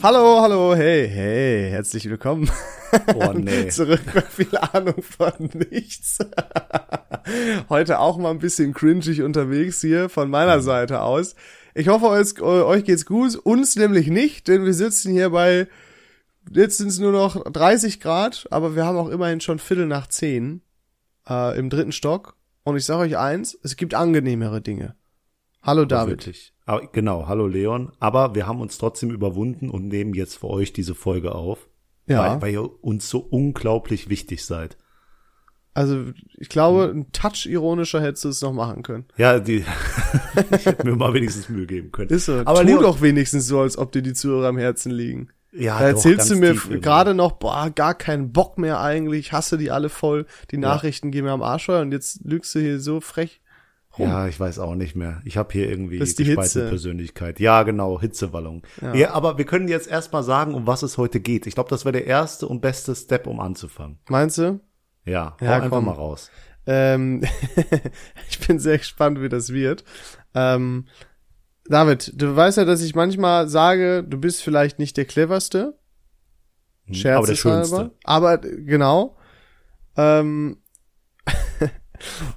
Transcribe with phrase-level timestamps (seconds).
[0.00, 2.48] Hallo, hallo, hey, hey, herzlich willkommen.
[3.16, 3.66] Oh nee.
[3.68, 6.18] Zurück bei viel Ahnung von nichts.
[7.68, 11.34] Heute auch mal ein bisschen cringig unterwegs hier von meiner Seite aus.
[11.74, 13.34] Ich hoffe, euch, euch geht's gut.
[13.34, 15.66] Uns nämlich nicht, denn wir sitzen hier bei,
[16.48, 20.06] jetzt sind es nur noch 30 Grad, aber wir haben auch immerhin schon Viertel nach
[20.06, 20.62] zehn
[21.28, 22.36] äh, im dritten Stock.
[22.62, 24.94] Und ich sage euch eins, es gibt angenehmere Dinge.
[25.68, 26.12] Hallo David.
[26.26, 26.54] Wirklich.
[26.64, 27.92] Aber, genau, hallo Leon.
[28.00, 31.68] Aber wir haben uns trotzdem überwunden und nehmen jetzt für euch diese Folge auf.
[32.06, 32.22] Ja.
[32.22, 34.78] Weil, weil ihr uns so unglaublich wichtig seid.
[35.74, 36.06] Also
[36.38, 39.04] ich glaube, ein Touch ironischer hättest du es noch machen können.
[39.18, 39.62] Ja, die,
[40.56, 42.08] ich hätte mir mal wenigstens Mühe geben können.
[42.08, 42.38] Ist so.
[42.46, 45.28] Aber tu Leon, doch wenigstens so, als ob dir die Zuhörer am Herzen liegen.
[45.52, 49.26] ja, Da doch, erzählst du ganz mir gerade noch, boah, gar keinen Bock mehr eigentlich,
[49.26, 50.62] ich hasse die alle voll, die Ja.
[50.62, 53.42] Nachrichten gehen mir am Arsch und jetzt lügst du hier so frech
[53.98, 54.08] rum.
[54.08, 55.20] Ja, ich weiß auch nicht mehr.
[55.24, 56.68] Ich habe hier irgendwie Das ist die gespaltene Hitze.
[56.70, 57.40] Persönlichkeit.
[57.40, 58.62] Ja, genau, Hitzewallung.
[58.80, 58.94] Ja.
[58.94, 59.10] Ja.
[59.12, 61.46] aber wir können jetzt erstmal sagen, um was es heute geht.
[61.46, 63.98] Ich glaube, das wäre der erste und beste Step, um anzufangen.
[64.08, 64.60] Meinst du?
[65.04, 65.86] Ja, Ja, einfach komm.
[65.86, 66.30] mal raus.
[66.66, 67.22] Ähm,
[68.28, 69.84] ich bin sehr gespannt, wie das wird.
[70.34, 70.86] Ähm,
[71.66, 75.78] David, du weißt ja, dass ich manchmal sage, du bist vielleicht nicht der cleverste.
[76.86, 77.76] Hm, Scherz aber der schönste.
[77.76, 77.90] Halber.
[78.04, 79.16] Aber genau.
[79.96, 80.58] Ähm,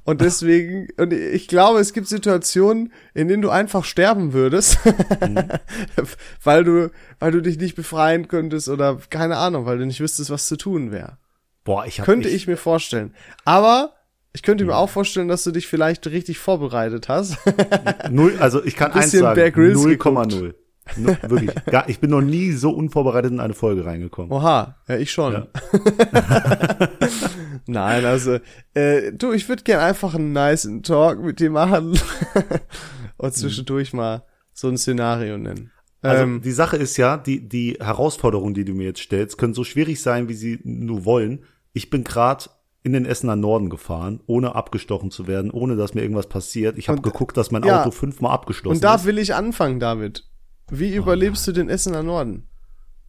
[0.04, 4.78] und deswegen, und ich glaube, es gibt Situationen, in denen du einfach sterben würdest,
[6.44, 10.30] weil du, weil du dich nicht befreien könntest oder keine Ahnung, weil du nicht wüsstest,
[10.30, 11.18] was zu tun wäre.
[11.64, 13.14] Boah, ich hab Könnte ich mir vorstellen.
[13.46, 13.94] Aber
[14.34, 17.38] ich könnte mir auch vorstellen, dass du dich vielleicht richtig vorbereitet hast.
[18.10, 20.54] Null, also ich kann eins Bisschen sagen, Bear Grylls 0,0.
[20.98, 21.52] Nu- Wirklich.
[21.66, 24.32] Gar, ich bin noch nie so unvorbereitet in eine Folge reingekommen.
[24.32, 25.34] Oha, ja, ich schon.
[25.34, 25.48] Ja.
[27.68, 28.40] Nein, also,
[28.74, 31.98] äh, du, ich würde gern einfach einen nice Talk mit dir machen
[33.18, 35.72] und zwischendurch mal so ein Szenario nennen.
[36.02, 39.54] Also ähm, die Sache ist ja, die, die Herausforderungen, die du mir jetzt stellst, können
[39.54, 41.44] so schwierig sein, wie sie nur wollen.
[41.74, 42.46] Ich bin gerade
[42.84, 46.78] in den Essener Norden gefahren, ohne abgestochen zu werden, ohne dass mir irgendwas passiert.
[46.80, 47.82] Ich habe geguckt, dass mein ja.
[47.82, 49.06] Auto fünfmal abgeschlossen und da ist.
[49.06, 50.28] will ich anfangen, David.
[50.72, 52.48] Wie überlebst du den Essener Norden?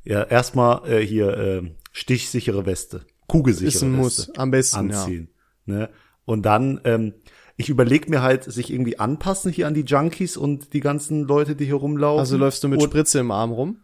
[0.05, 1.62] Ja, erstmal äh, hier äh,
[1.93, 5.00] stichsichere Weste, kugelsichere Ist ein Weste Muss, am besten, ja.
[5.00, 5.28] anziehen.
[5.65, 5.89] Ne?
[6.25, 7.15] Und dann, ähm,
[7.56, 11.55] ich überlege mir halt, sich irgendwie anpassen hier an die Junkies und die ganzen Leute,
[11.55, 12.19] die hier rumlaufen.
[12.19, 13.79] Also läufst du mit Und- Spritze im Arm rum?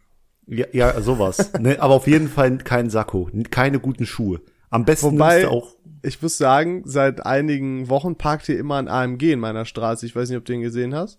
[0.46, 1.52] Ja, ja sowas.
[1.60, 4.40] ne, aber auf jeden Fall kein Sakko, keine guten Schuhe.
[4.70, 5.76] Am besten Wobei- auch.
[6.02, 10.06] Ich muss sagen, seit einigen Wochen parkt hier immer ein AMG in meiner Straße.
[10.06, 11.18] Ich weiß nicht, ob du den gesehen hast.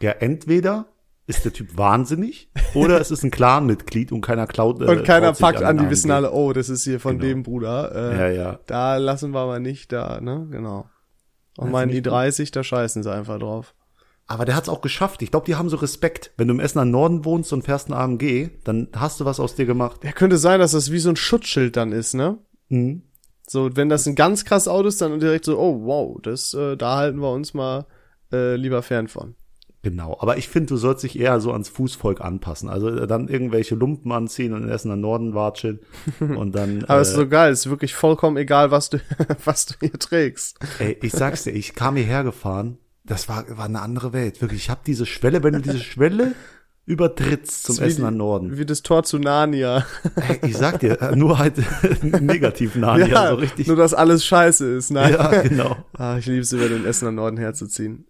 [0.00, 0.86] Ja, entweder
[1.30, 4.80] ist der Typ wahnsinnig oder es ist ein Clan-Mitglied und keiner klaut.
[4.82, 7.28] Äh, Und keiner packt an die wissen alle, oh, das ist hier von Genau.
[7.28, 7.94] dem Bruder.
[7.94, 8.58] Äh, Ja, ja.
[8.66, 10.46] Da lassen wir mal nicht da, ne?
[10.50, 10.86] Genau.
[11.56, 13.74] Und Ja, mein find ich i30, da scheißen sie einfach drauf.
[14.26, 15.22] Aber der hat's auch geschafft.
[15.22, 16.32] Ich glaube, die haben so Respekt.
[16.36, 19.56] Wenn du im Essener Norden wohnst und fährst ein AMG, dann hast du was aus
[19.56, 20.02] dir gemacht.
[20.04, 22.38] Ja, könnte sein, dass das wie so ein Schutzschild dann ist, ne?
[22.68, 23.02] Mhm.
[23.48, 26.76] So, wenn das ein ganz krass Auto ist, dann direkt so, oh, wow, das, äh,
[26.76, 27.86] da halten wir uns mal
[28.32, 29.34] äh, lieber fern von.
[29.82, 30.16] Genau.
[30.20, 32.68] Aber ich finde, du sollst dich eher so ans Fußvolk anpassen.
[32.68, 35.80] Also äh, dann irgendwelche Lumpen anziehen und in Essener Norden watscheln
[36.20, 36.84] und dann.
[36.84, 38.98] Aber äh, es ist so geil, es ist wirklich vollkommen egal, was du,
[39.44, 40.58] was du hier trägst.
[40.78, 44.40] Ey, ich sag's dir, ich kam hierher gefahren, das war, war eine andere Welt.
[44.42, 46.34] Wirklich, ich habe diese Schwelle, wenn du diese Schwelle
[46.86, 48.58] übertrittst zum Essener die- Norden.
[48.58, 49.86] Wie das Tor zu Narnia.
[50.42, 51.54] Ich sag dir, nur halt
[52.20, 53.66] negativ nah, ja, so richtig.
[53.68, 54.90] nur dass alles scheiße ist.
[54.90, 55.12] Nein.
[55.12, 55.76] ja, genau.
[55.96, 58.06] Ah, ich liebe es, über den Essener Norden herzuziehen.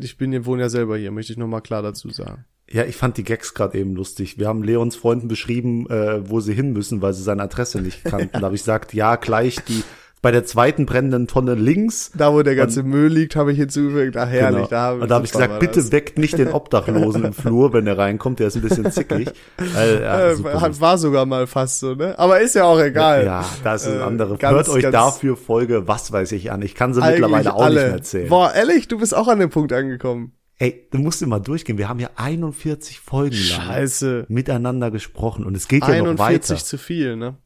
[0.00, 2.44] Ich bin wohne ja selber hier, möchte ich noch mal klar dazu sagen.
[2.70, 4.38] Ja, ich fand die Gags gerade eben lustig.
[4.38, 8.04] Wir haben Leons Freunden beschrieben, äh, wo sie hin müssen, weil sie seine Adresse nicht
[8.04, 8.30] kannten.
[8.32, 9.84] Da habe ich gesagt, ja, gleich die
[10.24, 12.10] bei der zweiten brennenden Tonne links.
[12.16, 14.16] Da, wo der ganze Müll liegt, habe ich hinzugefügt.
[14.16, 14.56] Ach, herrlich.
[14.56, 14.68] Genau.
[14.70, 15.92] Da habe und da habe ich gesagt, bitte das.
[15.92, 19.30] weckt nicht den Obdachlosen im Flur, wenn der reinkommt, der ist ein bisschen zickig.
[19.76, 22.18] Äh, ja, Äh, war sogar mal fast so, ne?
[22.18, 23.24] Aber ist ja auch egal.
[23.24, 24.36] Ja, das ist Äh, ein andere.
[24.38, 26.62] ganz, Hört euch dafür Folge, was weiß ich an.
[26.62, 27.80] Ich kann sie mittlerweile auch alle.
[27.82, 28.28] nicht mehr zählen.
[28.30, 30.32] Boah, ehrlich, du bist auch an dem Punkt angekommen.
[30.58, 31.78] Ey, du musst immer durchgehen.
[31.78, 34.24] Wir haben ja 41 Folgen lang Scheiße.
[34.28, 36.18] miteinander gesprochen und es geht ja noch 41
[36.56, 36.64] weiter.
[36.64, 37.36] zu viel, ne?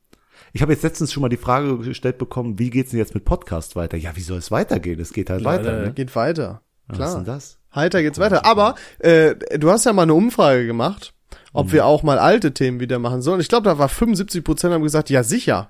[0.53, 3.25] Ich habe jetzt letztens schon mal die Frage gestellt bekommen, wie geht's denn jetzt mit
[3.25, 3.97] Podcast weiter?
[3.97, 4.99] Ja, wie soll es weitergehen?
[5.01, 5.83] Es geht halt weiter.
[5.83, 5.93] Äh, Ne?
[5.93, 6.63] Geht weiter.
[6.87, 7.15] Was ist Klar.
[7.17, 7.59] denn das?
[7.75, 8.45] Heiter geht's weiter.
[8.47, 11.13] Aber äh, du hast ja mal eine Umfrage gemacht,
[11.53, 11.73] ob Mhm.
[11.73, 13.41] wir auch mal alte Themen wieder machen sollen.
[13.41, 15.69] Ich glaube, da war 75 Prozent haben gesagt, ja sicher.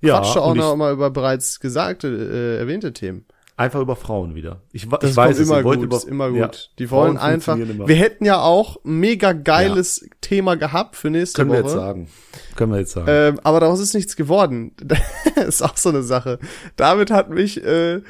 [0.00, 3.26] Ja, Quatsche auch noch mal über bereits gesagte, äh, erwähnte Themen.
[3.60, 4.62] Einfach über Frauen wieder.
[4.72, 6.38] Ich, Das ich weiß es, immer gut, über, immer gut.
[6.38, 7.52] Ja, die Frauen wollen einfach.
[7.52, 7.88] funktionieren Immer.
[7.88, 11.68] Wir hätten ja auch mega geiles Thema gehabt für nächste Können wir Woche.
[11.68, 12.08] jetzt sagen.
[12.56, 13.08] Können wir jetzt sagen.
[13.10, 14.74] Ähm, aber daraus ist nichts geworden.
[15.46, 16.38] ist auch so eine Sache.
[16.76, 18.00] David hat mich äh,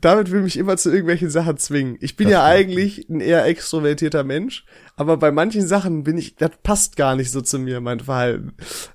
[0.00, 1.96] David will mich immer zu irgendwelchen Sachen zwingen.
[2.00, 4.64] Ich bin Das ja eigentlich ein eher extrovertierter Mensch,
[4.96, 8.54] aber bei manchen Sachen bin ich, das passt gar nicht so zu mir, mein Verhalten.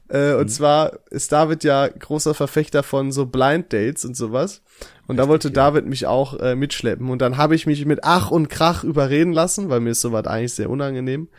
[0.10, 0.40] Äh, Mhm.
[0.40, 4.62] Und zwar ist David ja großer Verfechter von so Blind Dates und sowas.
[5.08, 7.10] Und da wollte David mich auch äh, mitschleppen.
[7.10, 10.26] Und dann habe ich mich mit Ach und Krach überreden lassen, weil mir ist sowas
[10.28, 11.30] eigentlich sehr unangenehm.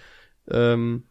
[0.51, 1.05] Ähm,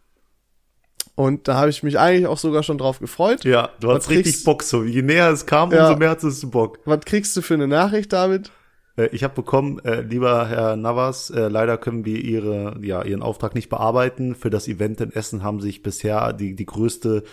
[1.15, 3.44] und da habe ich mich eigentlich auch sogar schon drauf gefreut.
[3.45, 4.83] Ja, du hast richtig kriegst- Bock so.
[4.83, 5.88] Je näher es kam, Ja.
[5.88, 6.80] umso mehr hattest du Bock.
[6.86, 8.51] Was kriegst du für eine Nachricht, David?
[8.95, 13.21] Äh, Ich habe bekommen, äh, lieber Herr Navas, äh, leider können wir Ihre, ja, Ihren
[13.24, 14.36] Auftrag nicht bearbeiten.
[14.36, 17.24] Für das Event in Essen haben sich bisher die, die größte,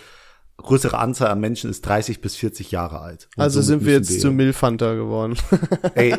[0.57, 3.29] größere Anzahl an Menschen ist 30 bis 40 Jahre alt.
[3.35, 5.35] Und Also sind wir jetzt zu Milfhunter geworden.
[5.95, 6.15] Ey,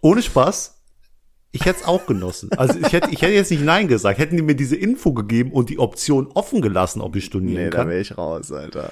[0.00, 0.81] ohne Spaß.
[1.52, 2.50] Ich hätte es auch genossen.
[2.56, 4.18] Also ich hätte, ich hätte jetzt nicht Nein gesagt.
[4.18, 7.70] Hätten die mir diese Info gegeben und die Option offen gelassen, ob ich stornieren nee,
[7.70, 7.88] da kann.
[7.88, 8.90] wäre ich raus, Alter.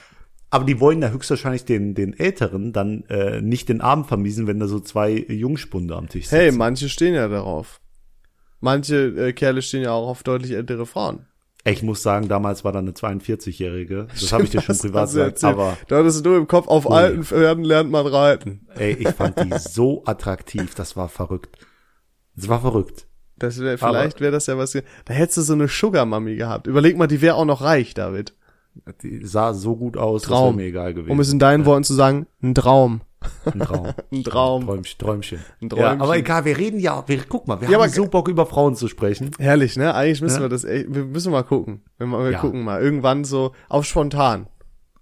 [0.50, 4.58] Aber die wollen ja höchstwahrscheinlich den, den Älteren dann äh, nicht den Abend vermiesen, wenn
[4.58, 6.36] da so zwei Jungspunde am Tisch sitzen.
[6.36, 7.80] Hey, manche stehen ja darauf.
[8.60, 8.96] Manche
[9.28, 11.26] äh, Kerle stehen ja auch auf deutlich ältere Frauen.
[11.64, 14.08] Ich muss sagen, damals war da eine 42-Jährige.
[14.08, 15.44] Das habe ich dir schon privat gesagt.
[15.44, 16.92] Aber Da hattest du im Kopf, auf Ui.
[16.94, 18.66] alten Pferden lernt man reiten.
[18.74, 20.74] ey, ich fand die so attraktiv.
[20.74, 21.58] Das war verrückt.
[22.40, 23.06] Das war verrückt.
[23.38, 24.72] Das wär, vielleicht wäre das ja was.
[24.72, 26.66] Da hättest du so eine Sugar Mami gehabt.
[26.66, 28.34] Überleg mal, die wäre auch noch reich, David.
[29.02, 30.56] Die sah so gut aus, das Traum.
[30.56, 31.10] wäre mir egal gewesen.
[31.10, 33.00] Um es in deinen Worten zu sagen, ein Traum.
[33.44, 33.86] Ein Traum.
[34.12, 34.64] Ein Traum.
[34.66, 34.98] Träumchen.
[34.98, 35.38] Träumchen.
[35.60, 36.00] Ein Ja, Träumchen.
[36.02, 38.76] aber egal, wir reden ja, wir, guck mal, wir Ja, haben so Bock über Frauen
[38.76, 39.30] zu sprechen.
[39.38, 39.94] Herrlich, ne?
[39.94, 40.42] Eigentlich müssen Ja.
[40.42, 41.82] wir das echt, wir müssen mal gucken.
[41.98, 42.38] Wir, wir Ja.
[42.40, 42.80] gucken mal.
[42.80, 44.46] Irgendwann so auf spontan.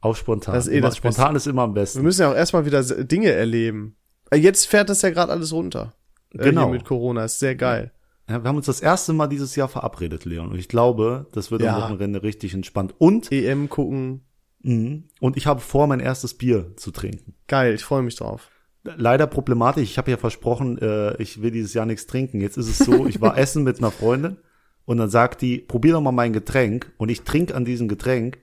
[0.01, 0.55] Auch spontan.
[0.55, 2.03] Das ist eh Immer das spontan ist immer am Wir besten.
[2.03, 3.97] müssen ja auch erstmal wieder Dinge erleben.
[4.31, 5.95] Äh, Jetzt fährt das ja gerade alles runter.
[6.35, 6.65] Äh, Genau.
[6.65, 7.25] Hier mit Corona.
[7.25, 7.93] Ist sehr geil.
[8.29, 10.51] Ja, wir haben uns das erste Mal dieses Jahr verabredet, Leon.
[10.51, 11.77] Und ich glaube, das wird Ja.
[11.77, 12.95] am Wochenende richtig entspannt.
[12.99, 14.23] Und, EM gucken.
[14.63, 17.35] mhm, und ich habe vor, mein erstes Bier zu trinken.
[17.47, 18.51] Geil, ich freue mich drauf.
[18.85, 19.85] Leider problematisch.
[19.85, 22.41] Ich habe ja versprochen, äh, ich will dieses Jahr nichts trinken.
[22.41, 24.37] Jetzt ist es so, ich war essen mit einer Freundin
[24.85, 26.93] und dann sagt die, probier doch mal mein Getränk.
[26.99, 28.39] Und ich trinke an diesem Getränk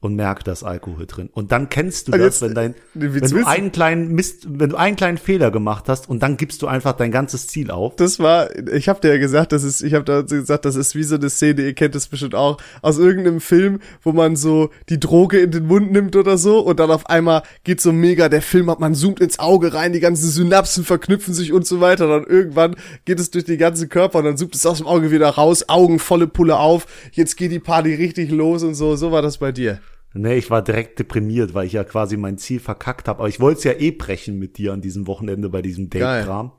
[0.00, 1.28] und merke, da ist Alkohol drin.
[1.34, 4.70] Und dann kennst du Und das, jetzt- wenn dein, wenn du einen kleinen Mist, wenn
[4.70, 7.96] du einen kleinen Fehler gemacht hast und dann gibst du einfach dein ganzes Ziel auf.
[7.96, 10.94] Das war, ich habe dir ja gesagt, das ist, ich habe da gesagt, das ist
[10.94, 14.70] wie so eine Szene, ihr kennt das bestimmt auch, aus irgendeinem Film, wo man so
[14.88, 18.30] die Droge in den Mund nimmt oder so und dann auf einmal geht so mega
[18.30, 21.80] der Film ab, man zoomt ins Auge rein, die ganzen Synapsen verknüpfen sich und so
[21.82, 22.74] weiter, dann irgendwann
[23.04, 25.68] geht es durch den ganzen Körper und dann zoomt es aus dem Auge wieder raus,
[25.68, 29.36] Augen volle Pulle auf, jetzt geht die Party richtig los und so, so war das
[29.36, 29.78] bei dir.
[30.12, 33.20] Nee, ich war direkt deprimiert, weil ich ja quasi mein Ziel verkackt habe.
[33.20, 36.52] Aber ich wollte es ja eh brechen mit dir an diesem Wochenende bei diesem Date-Kram.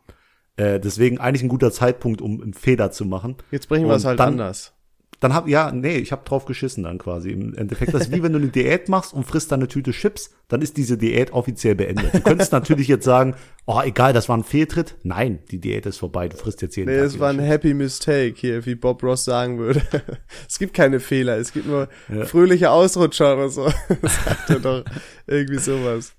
[0.55, 3.35] Äh, deswegen eigentlich ein guter Zeitpunkt, um einen Fehler zu machen.
[3.51, 4.73] Jetzt brechen wir es halt dann- anders.
[5.21, 7.29] Dann hab, ja, nee, ich habe drauf geschissen dann quasi.
[7.29, 9.91] Im Endeffekt, das ist wie wenn du eine Diät machst und frisst dann eine Tüte
[9.91, 12.11] Chips, dann ist diese Diät offiziell beendet.
[12.11, 13.35] Du könntest natürlich jetzt sagen,
[13.67, 14.95] oh, egal, das war ein Fehltritt.
[15.03, 17.05] Nein, die Diät ist vorbei, du frisst jetzt jeden Nee, Tag.
[17.05, 17.49] es wieder war ein Chips.
[17.49, 19.83] Happy Mistake hier, wie Bob Ross sagen würde.
[20.49, 21.87] es gibt keine Fehler, es gibt nur
[22.25, 23.69] fröhliche Ausrutscher oder so.
[24.01, 24.83] Sagt er doch
[25.27, 26.13] irgendwie sowas.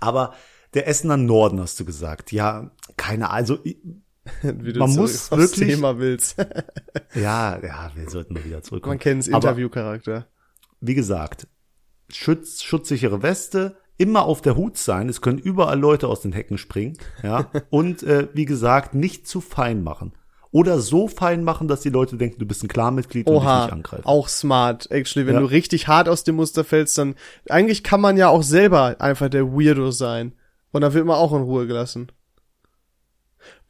[0.00, 0.32] Aber
[0.72, 2.32] der Essener Norden hast du gesagt.
[2.32, 3.58] Ja, keine, also,
[4.42, 6.36] Wie du Man muss wirklich- Thema willst.
[7.14, 8.92] ja, ja, wir sollten mal wieder zurückkommen.
[8.92, 10.26] Man kennt Interviewcharakter.
[10.80, 11.46] wie gesagt,
[12.12, 15.08] Schutz, schutzsichere Weste, immer auf der Hut sein.
[15.08, 17.50] Es können überall Leute aus den Hecken springen, ja.
[17.70, 20.12] Und äh, wie gesagt, nicht zu fein machen.
[20.52, 23.72] Oder so fein machen, dass die Leute denken, du bist ein Klarmitglied und dich nicht
[23.72, 24.04] angreifen.
[24.04, 24.90] auch smart.
[24.90, 25.40] Actually, wenn Ja.
[25.40, 27.14] du richtig hart aus dem Muster fällst, dann
[27.48, 30.32] eigentlich kann man ja auch selber einfach der Weirdo sein.
[30.72, 32.10] Und dann wird man auch in Ruhe gelassen.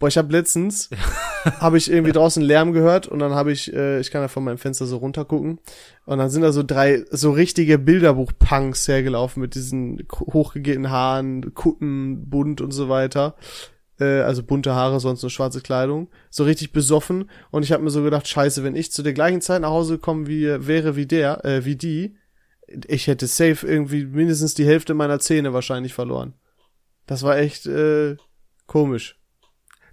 [0.00, 0.88] Boah, ich habe letztens
[1.60, 4.42] habe ich irgendwie draußen Lärm gehört und dann habe ich, äh, ich kann ja von
[4.42, 5.60] meinem Fenster so runtergucken
[6.06, 12.30] und dann sind da so drei so richtige Bilderbuch-Punks hergelaufen mit diesen hochgegelten Haaren, Kutten,
[12.30, 13.36] bunt und so weiter.
[14.00, 16.08] Äh, also bunte Haare, sonst nur schwarze Kleidung.
[16.30, 19.42] So richtig besoffen und ich habe mir so gedacht, scheiße, wenn ich zu der gleichen
[19.42, 22.16] Zeit nach Hause gekommen wie, wäre wie der, äh, wie die,
[22.86, 26.32] ich hätte safe irgendwie mindestens die Hälfte meiner Zähne wahrscheinlich verloren.
[27.04, 28.16] Das war echt äh,
[28.66, 29.19] komisch.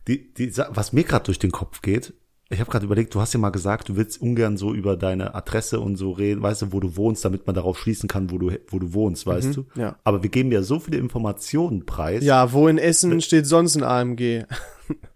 [0.07, 2.13] Die, die, was mir gerade durch den Kopf geht,
[2.49, 5.35] ich habe gerade überlegt, du hast ja mal gesagt, du willst ungern so über deine
[5.35, 8.37] Adresse und so reden, weißt du, wo du wohnst, damit man darauf schließen kann, wo
[8.37, 9.65] du, wo du wohnst, weißt du?
[9.75, 9.97] ja.
[10.05, 12.23] Aber wir geben ja so viele Informationen preis.
[12.23, 14.45] Ja, wo in Essen steht sonst ein AMG?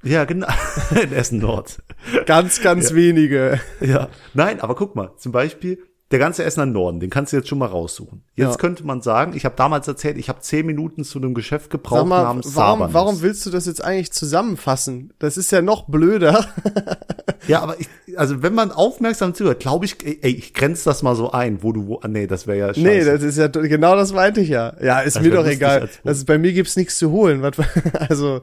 [0.04, 0.48] Ja, genau.
[1.02, 1.82] In Essen Nord.
[2.26, 3.62] Ganz, ganz wenige.
[3.80, 4.10] Ja.
[4.34, 7.58] Nein, aber guck mal, zum Beispiel, der ganze Essener Norden, den kannst du jetzt schon
[7.58, 8.24] mal raussuchen.
[8.36, 8.58] Jetzt Ja.
[8.58, 12.06] könnte man sagen, ich habe damals erzählt, ich habe zehn Minuten zu einem Geschäft gebraucht
[12.08, 15.14] mal, namens warum, warum willst du das jetzt eigentlich zusammenfassen?
[15.20, 16.46] Das ist ja noch blöder.
[17.48, 17.90] Ja, aber ich,
[18.20, 21.72] also wenn man aufmerksam zuhört, glaube ich, ey, ich grenze das mal so ein, wo
[21.72, 22.80] du, wo, ah, nee, das wäre ja scheiße.
[22.82, 24.76] Nee, das ist ja, genau das meinte ich ja.
[24.80, 25.82] Ja, ist Das mir doch egal.
[25.82, 25.90] Wohnung.
[26.04, 27.42] Also bei mir gibt's nichts zu holen.
[28.10, 28.42] Also,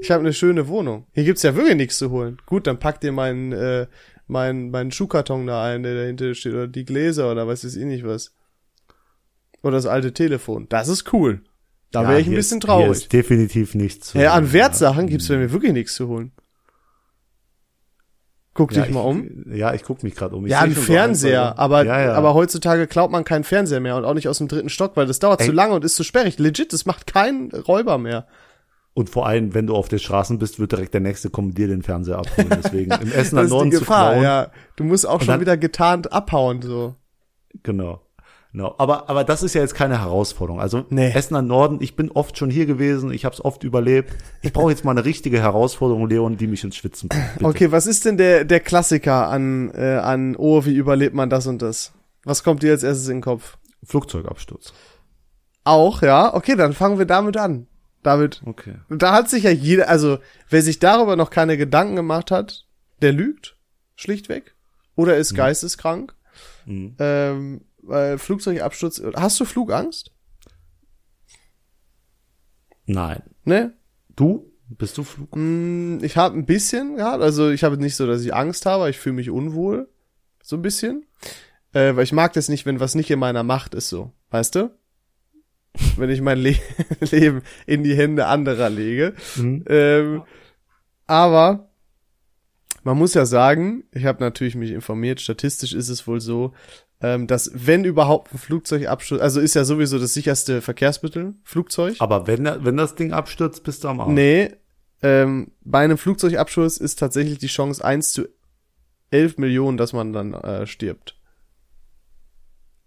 [0.00, 1.04] ich habe eine schöne Wohnung.
[1.12, 2.38] Hier gibt's ja wirklich nichts zu holen.
[2.46, 3.86] Gut, dann pack dir meinen, äh,
[4.28, 7.84] meinen, meinen Schuhkarton da ein, der dahinter steht, oder die Gläser oder was ist eh
[7.84, 8.32] nicht was.
[9.62, 10.66] Oder das alte Telefon.
[10.68, 11.42] Das ist cool.
[11.90, 12.90] Da Ja, wäre ich ein bisschen ist, Hier traurig.
[12.90, 16.32] ist definitiv nichts zu Ja, an holen, Wertsachen gibt's bei mir wirklich nichts zu holen.
[18.54, 19.52] Guck Ja, dich mal ich, um.
[19.54, 20.44] Ja, ich guck mich gerade um.
[20.44, 22.12] Ich Ja, ein so Fernseher, ein, zwei- aber, ja, ja.
[22.14, 25.06] aber heutzutage klaut man keinen Fernseher mehr und auch nicht aus dem dritten Stock, weil
[25.06, 25.46] das dauert Ey.
[25.46, 26.38] zu lange und ist zu sperrig.
[26.38, 28.26] Legit, das macht kein Räuber mehr.
[28.98, 31.68] Und vor allem, wenn du auf den Straßen bist, wird direkt der nächste kommen, dir
[31.68, 32.48] den Fernseher abholen.
[32.64, 34.24] Deswegen im Essen Das ist Norden die zu Gefahr, klauen.
[34.24, 34.50] ja.
[34.74, 36.96] Du musst auch schon dann- wieder getarnt abhauen, so.
[37.62, 38.00] Genau.
[38.52, 38.74] Genau.
[38.78, 40.60] Aber, aber das ist ja jetzt keine Herausforderung.
[40.60, 41.12] Also Nee.
[41.12, 44.16] Essen am Norden, ich bin oft schon hier gewesen, ich habe es oft überlebt.
[44.42, 47.34] Ich brauche jetzt mal eine richtige Herausforderung, Leon, die mich ins Schwitzen bringt.
[47.34, 47.44] Bitte.
[47.46, 51.46] Okay, was ist denn der, der Klassiker an, äh, an, oh, wie überlebt man das
[51.46, 51.92] und das?
[52.24, 53.58] Was kommt dir als erstes in den Kopf?
[53.84, 54.72] Flugzeugabsturz.
[55.62, 56.34] Auch, ja?
[56.34, 57.66] Okay, dann fangen wir damit an.
[58.08, 58.76] Damit, Okay.
[58.88, 62.64] da hat sich ja jeder, also, wer sich darüber noch keine Gedanken gemacht hat,
[63.02, 63.58] der lügt,
[63.96, 64.54] schlichtweg.
[64.96, 66.14] Oder ist geisteskrank.
[66.64, 66.96] Mhm.
[66.98, 70.10] Ähm, weil Flugzeugabsturz, hast du Flugangst?
[72.86, 73.22] Nein.
[73.44, 73.74] Ne?
[74.16, 74.50] Du?
[74.70, 75.36] Bist du Flug?
[75.36, 78.88] Mm, Ich habe ein bisschen gehabt, also ich habe nicht so, dass ich Angst habe,
[78.88, 79.88] ich fühle mich unwohl.
[80.42, 81.04] So ein bisschen.
[81.74, 84.12] Äh, weil ich mag das nicht, wenn was nicht in meiner Macht ist, so.
[84.30, 84.70] Weißt du?
[85.96, 86.54] Wenn ich mein Le
[87.00, 89.14] Leben in die Hände anderer lege.
[89.36, 89.64] Mhm.
[89.68, 90.22] Ähm,
[91.06, 91.70] aber
[92.84, 96.52] man muss ja sagen, ich habe natürlich mich informiert, statistisch ist es wohl so,
[97.00, 101.96] ähm, dass wenn überhaupt ein Flugzeugabsturz, also ist ja sowieso das sicherste Verkehrsmittel, Flugzeug.
[101.98, 104.10] Aber wenn, wenn das Ding abstürzt, bist du am Arsch.
[104.10, 104.50] Nee,
[105.02, 108.28] ähm, bei einem Flugzeugabschuss ist tatsächlich die Chance 1 zu
[109.10, 111.17] 11 Millionen, dass man dann äh, stirbt.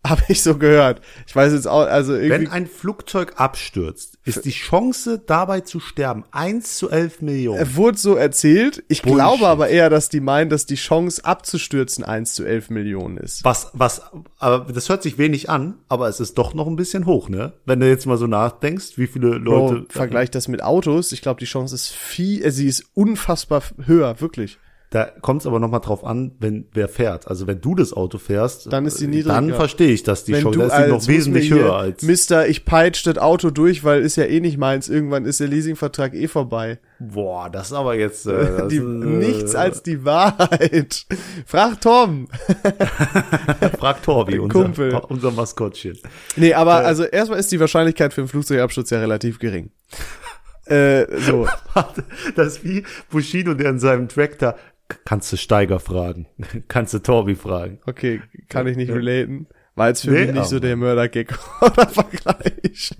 [0.07, 1.01] Habe ich so gehört.
[1.27, 2.29] Ich weiß jetzt auch, also irgendwie.
[2.31, 7.59] Wenn ein Flugzeug abstürzt, ist die Chance dabei zu sterben 1 zu 11 Millionen.
[7.59, 8.83] er wurde so erzählt.
[8.87, 9.17] Ich Bullshit.
[9.17, 13.43] glaube aber eher, dass die meinen, dass die Chance abzustürzen 1 zu 11 Millionen ist.
[13.43, 14.01] Was, was,
[14.39, 17.53] aber das hört sich wenig an, aber es ist doch noch ein bisschen hoch, ne?
[17.65, 19.81] Wenn du jetzt mal so nachdenkst, wie viele Leute.
[19.81, 21.11] Bro, vergleich das mit Autos.
[21.11, 24.57] Ich glaube, die Chance ist viel, äh, sie ist unfassbar höher, wirklich.
[24.91, 27.25] Da kommt es aber noch mal drauf an, wenn wer fährt.
[27.29, 29.35] Also wenn du das Auto fährst, Dann ist sie äh, niedriger.
[29.35, 32.03] Dann verstehe ich, dass die Wenn du da ist als, noch wesentlich höher als.
[32.03, 34.89] Mister, ich peitsche das Auto durch, weil ist ja eh nicht meins.
[34.89, 36.77] Irgendwann ist der Leasingvertrag eh vorbei.
[36.99, 41.05] Boah, das ist aber jetzt äh, die, ist, äh, nichts als die Wahrheit.
[41.45, 42.27] Frag Tom.
[43.79, 45.01] frag Torbi, unser, Kumpel.
[45.07, 45.97] unser Maskottchen.
[46.35, 49.71] Nee, aber also erstmal ist die Wahrscheinlichkeit für einen Flugzeugabsturz ja relativ gering.
[50.65, 51.47] äh, so.
[51.73, 52.03] Warte,
[52.35, 54.55] Das ist wie Bushido, der in seinem Track da
[55.05, 56.27] kannst du Steiger fragen,
[56.67, 57.79] kannst du Torbi fragen.
[57.85, 59.47] Okay, kann ich nicht relaten.
[59.75, 62.93] War jetzt für Nee, mich nicht so aber- der Mörder-Gag oder Vergleich.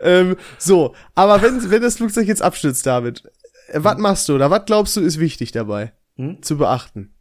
[0.00, 3.22] ähm, so, aber wenn, wenn das Flugzeug jetzt abstürzt, David,
[3.68, 6.42] äh, was machst du oder was glaubst du ist wichtig dabei Hm?
[6.42, 7.14] zu beachten?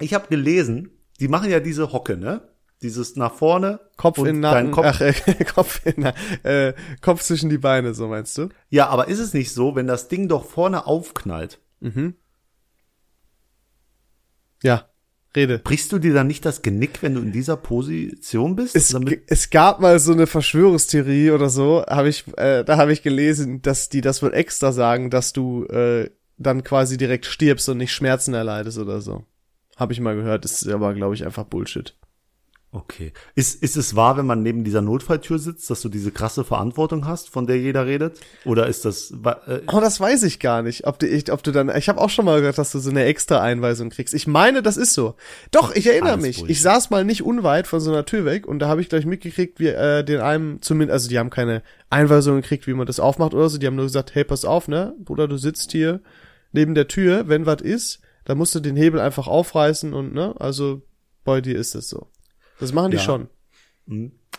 [0.00, 0.90] Ich habe gelesen,
[1.20, 2.42] die machen ja diese Hocke, ne?
[2.82, 4.84] Dieses nach vorne, Kopf in den Nacken, Kopf.
[4.86, 5.14] ach, äh,
[5.54, 6.04] Kopf in
[6.42, 8.48] äh, Kopf zwischen die Beine, so meinst du?
[8.68, 11.60] Ja, aber ist es nicht so, wenn das Ding doch vorne aufknallt,
[14.64, 14.88] Ja,
[15.36, 15.58] rede.
[15.58, 18.74] brichst du dir dann nicht das Genick, wenn du in dieser Position bist?
[18.74, 23.02] Es, es gab mal so eine Verschwörungstheorie oder so, habe ich, äh, da habe ich
[23.02, 27.78] gelesen, dass die das wohl extra sagen, dass du äh, dann quasi direkt stirbst und
[27.78, 29.24] nicht Schmerzen erleidest oder so.
[29.76, 31.94] Habe ich mal gehört, ist aber glaube ich einfach Bullshit.
[32.74, 33.12] Okay.
[33.34, 37.06] Ist, ist es wahr, wenn man neben dieser Notfalltür sitzt, dass du diese krasse Verantwortung
[37.06, 38.20] hast, von der jeder redet?
[38.44, 39.12] Oder ist das,
[39.46, 42.00] äh, Oh, das weiß ich gar nicht, ob du, ich, ob du dann, ich habe
[42.00, 44.12] auch schon mal gehört, dass du so eine extra Einweisung kriegst.
[44.12, 45.14] Ich meine, das ist so.
[45.50, 46.36] Doch, ich erinnere Alles mich.
[46.38, 46.50] Bullshit.
[46.50, 49.06] Ich saß mal nicht unweit von so einer Tür weg und da habe ich gleich
[49.06, 53.00] mitgekriegt, wie äh, den einem zumindest, also die haben keine Einweisung gekriegt, wie man das
[53.00, 53.58] aufmacht oder so.
[53.58, 56.00] Die haben nur gesagt, hey, pass auf, ne, Bruder, du sitzt hier
[56.52, 60.34] neben der Tür, wenn was ist, dann musst du den Hebel einfach aufreißen und ne,
[60.38, 60.82] also
[61.24, 62.08] bei dir ist es so.
[62.60, 63.02] Das machen die Ja.
[63.02, 63.28] schon.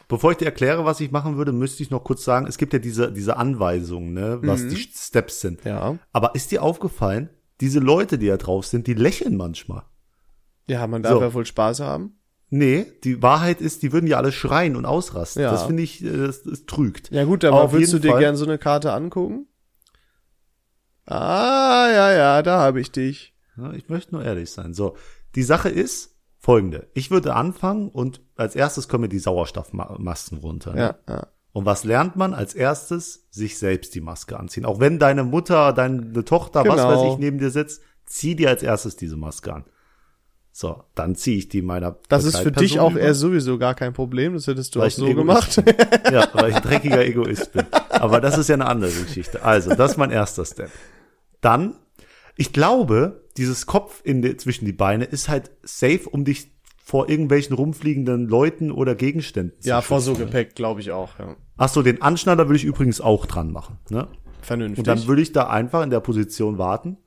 [0.07, 2.73] Bevor ich dir erkläre, was ich machen würde, müsste ich noch kurz sagen, es gibt
[2.73, 4.69] ja diese, diese Anweisungen, ne, was Mhm.
[4.69, 5.63] die Steps sind.
[5.65, 5.97] Ja.
[6.11, 7.29] Aber ist dir aufgefallen,
[7.61, 9.83] diese Leute, die da drauf sind, die lächeln manchmal.
[10.67, 11.21] Ja, man darf So.
[11.21, 12.17] ja wohl Spaß haben.
[12.49, 15.41] Nee, die Wahrheit ist, die würden ja alle schreien und ausrasten.
[15.43, 15.51] Ja.
[15.51, 17.11] Das finde ich, äh, das, das trügt.
[17.11, 18.19] Ja gut, aber Auf willst du dir Fall.
[18.19, 19.47] gern so eine Karte angucken?
[21.05, 23.35] Ah, ja, ja, da habe ich dich.
[23.57, 24.73] Ja, ich möchte nur ehrlich sein.
[24.73, 24.95] So,
[25.35, 26.14] die Sache ist
[26.45, 26.87] folgende.
[26.93, 30.73] Ich würde anfangen und als erstes kommen mir die Sauerstoffmasken runter.
[30.73, 30.79] Ne?
[30.79, 31.27] Ja, ja.
[31.53, 33.25] Und was lernt man als erstes?
[33.31, 34.65] Sich selbst die Maske anziehen.
[34.65, 36.89] Auch wenn deine Mutter, deine Tochter, was Genau.
[36.89, 39.63] weiß ich, neben dir sitzt, zieh dir als erstes diese Maske an.
[40.51, 42.99] So, dann ziehe ich die meiner Das ist für dich auch über.
[43.01, 44.33] eher sowieso gar kein Problem.
[44.35, 45.55] Das hättest du Weil auch so gemacht.
[45.65, 45.73] bin.
[46.13, 47.65] Ja, weil ich ein dreckiger Egoist bin.
[47.89, 49.43] Aber das ist ja eine andere Geschichte.
[49.43, 50.69] Also, das ist mein erster Step.
[51.41, 51.75] Dann,
[52.37, 56.51] ich glaube, dieses Kopf in die, zwischen die Beine ist halt safe, um dich
[56.83, 60.15] vor irgendwelchen rumfliegenden Leuten oder Gegenständen zu ja, vor schützen.
[60.15, 61.17] so Gepäck, glaube ich auch.
[61.19, 61.35] Ja.
[61.57, 63.79] Ach so, den Anschneider würde ich übrigens auch dran machen.
[63.89, 64.07] Ne?
[64.41, 64.79] Vernünftig.
[64.79, 66.97] Und dann würde ich da einfach in der Position warten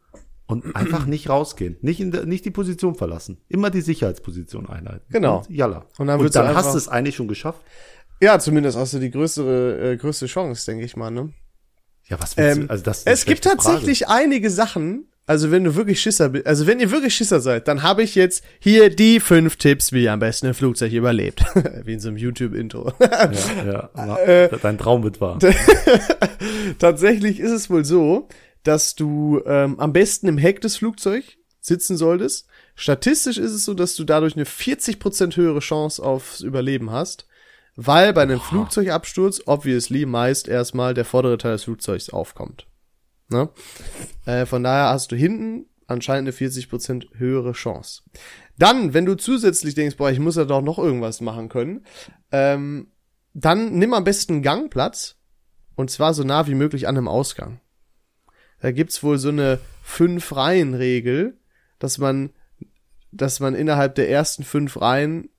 [0.46, 1.76] und einfach nicht rausgehen.
[1.82, 3.38] Nicht, in der, nicht die Position verlassen.
[3.48, 5.04] Immer die Sicherheitsposition einhalten.
[5.10, 5.38] Genau.
[5.38, 5.86] Und jalla.
[5.98, 7.60] Und dann und dann hast du es eigentlich schon geschafft.
[8.20, 11.10] ja, zumindest hast du die größere, äh, größte Chance, denke ich mal.
[11.10, 11.32] Ne?
[12.08, 12.70] Ja, was willst Ähm, du?
[12.72, 13.74] Also das ist es gibt schlechte Frage.
[13.76, 17.68] tatsächlich einige Sachen, also wenn du wirklich Schisser bist, also wenn ihr wirklich Schisser seid,
[17.68, 21.44] dann habe ich jetzt hier die fünf Tipps, wie ihr am besten ein Flugzeug überlebt.
[21.84, 22.94] wie in so einem YouTube-Intro.
[22.98, 25.38] Ja, ja, Äh, dein Traum wird wahr.
[26.78, 28.28] Tatsächlich ist es wohl so,
[28.62, 31.26] dass du ähm, am besten im Heck des Flugzeugs
[31.60, 32.46] sitzen solltest.
[32.74, 37.26] Statistisch ist es so, dass du dadurch eine 40% höhere Chance aufs Überleben hast,
[37.76, 42.67] weil bei einem Flugzeugabsturz obviously meist erstmal der vordere Teil des Flugzeugs aufkommt.
[43.28, 43.50] Ne?
[44.26, 48.02] Äh, von daher hast du hinten anscheinend eine 40% höhere Chance.
[48.58, 51.84] Dann, wenn du zusätzlich denkst, boah, ich muss ja doch noch irgendwas machen können,
[52.30, 52.88] ähm,
[53.34, 55.16] dann nimm am besten Gangplatz
[55.76, 57.60] und zwar so nah wie möglich an einem Ausgang.
[58.60, 61.38] Da gibt's wohl so eine fünf Reihen Regel,
[61.78, 62.30] dass man,
[63.12, 65.30] dass man innerhalb der ersten fünf Reihen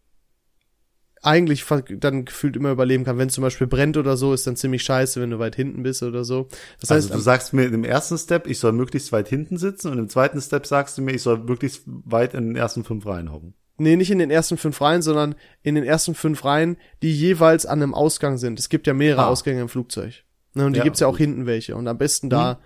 [1.21, 1.65] eigentlich
[1.99, 3.17] dann gefühlt immer überleben kann.
[3.17, 6.01] Wenn zum Beispiel brennt oder so, ist dann ziemlich scheiße, wenn du weit hinten bist
[6.03, 6.47] oder so.
[6.79, 9.91] Das heißt, Also du sagst mir im ersten Step, ich soll möglichst weit hinten sitzen
[9.91, 13.05] und im zweiten Step sagst du mir, ich soll möglichst weit in den ersten fünf
[13.05, 13.53] Reihen hocken.
[13.77, 17.65] nee, nicht in den ersten fünf Reihen, sondern in den ersten fünf Reihen, die jeweils
[17.65, 18.59] an einem Ausgang sind.
[18.59, 19.27] Es gibt ja mehrere Ah.
[19.27, 20.23] Ausgänge im Flugzeug.
[20.53, 21.19] Ne, und die Ja, gibt's ja auch gut.
[21.21, 21.23] Mhm.
[21.25, 21.75] hinten welche.
[21.75, 22.59] Und am besten da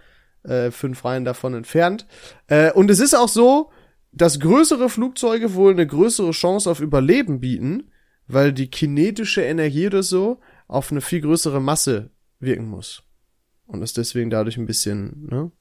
[0.43, 2.05] äh, fünf Reihen davon entfernt.
[2.47, 3.69] Äh, und es ist auch so,
[4.11, 7.91] dass größere Flugzeuge wohl eine größere Chance auf Überleben bieten,
[8.33, 13.03] weil die kinetische Energie oder so auf eine viel größere Masse wirken muss.
[13.65, 15.51] Und ist deswegen dadurch ein bisschen ne,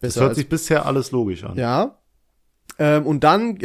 [0.00, 1.56] besser hört als sich bisher alles logisch an.
[1.56, 1.98] ja.
[2.78, 3.58] Ähm, und dann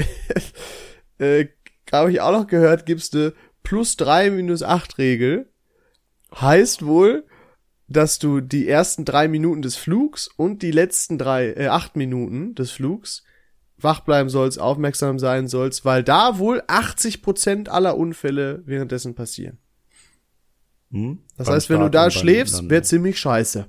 [1.17, 1.47] äh,
[1.91, 5.51] habe ich auch noch gehört, gibt's eine plus drei minus acht Regel.
[6.35, 7.25] Heißt wohl,
[7.87, 12.53] dass du die ersten drei Minuten des Flugs und die letzten drei, äh, acht Minuten
[12.55, 13.23] des Flugs
[13.79, 19.59] wach bleiben sollst, aufmerksam sein sollst, weil da wohl 80 Prozent aller Unfälle währenddessen passieren.
[20.91, 21.19] Hm?
[21.37, 23.67] Das Beim heißt, wenn du Start da und beim schläfst, wäre ziemlich scheiße.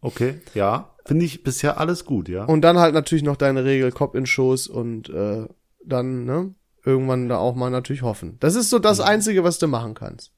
[0.00, 0.94] Okay, ja.
[1.04, 2.44] Finde ich bisher alles gut, ja.
[2.44, 5.46] Und dann halt natürlich noch deine Regel Kopf in Schoß und äh,
[5.84, 6.54] dann, ne,
[6.84, 8.36] irgendwann da auch mal natürlich hoffen.
[8.40, 10.32] Das ist so das Einzige, was du machen kannst.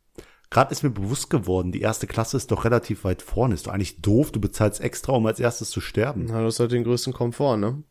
[0.48, 3.54] Gerade ist mir bewusst geworden, die erste Klasse ist doch relativ weit vorne.
[3.54, 6.26] Ist doch eigentlich doof, du bezahlst extra, um als erstes zu sterben.
[6.28, 7.82] Na, du hast halt den größten Komfort, ne?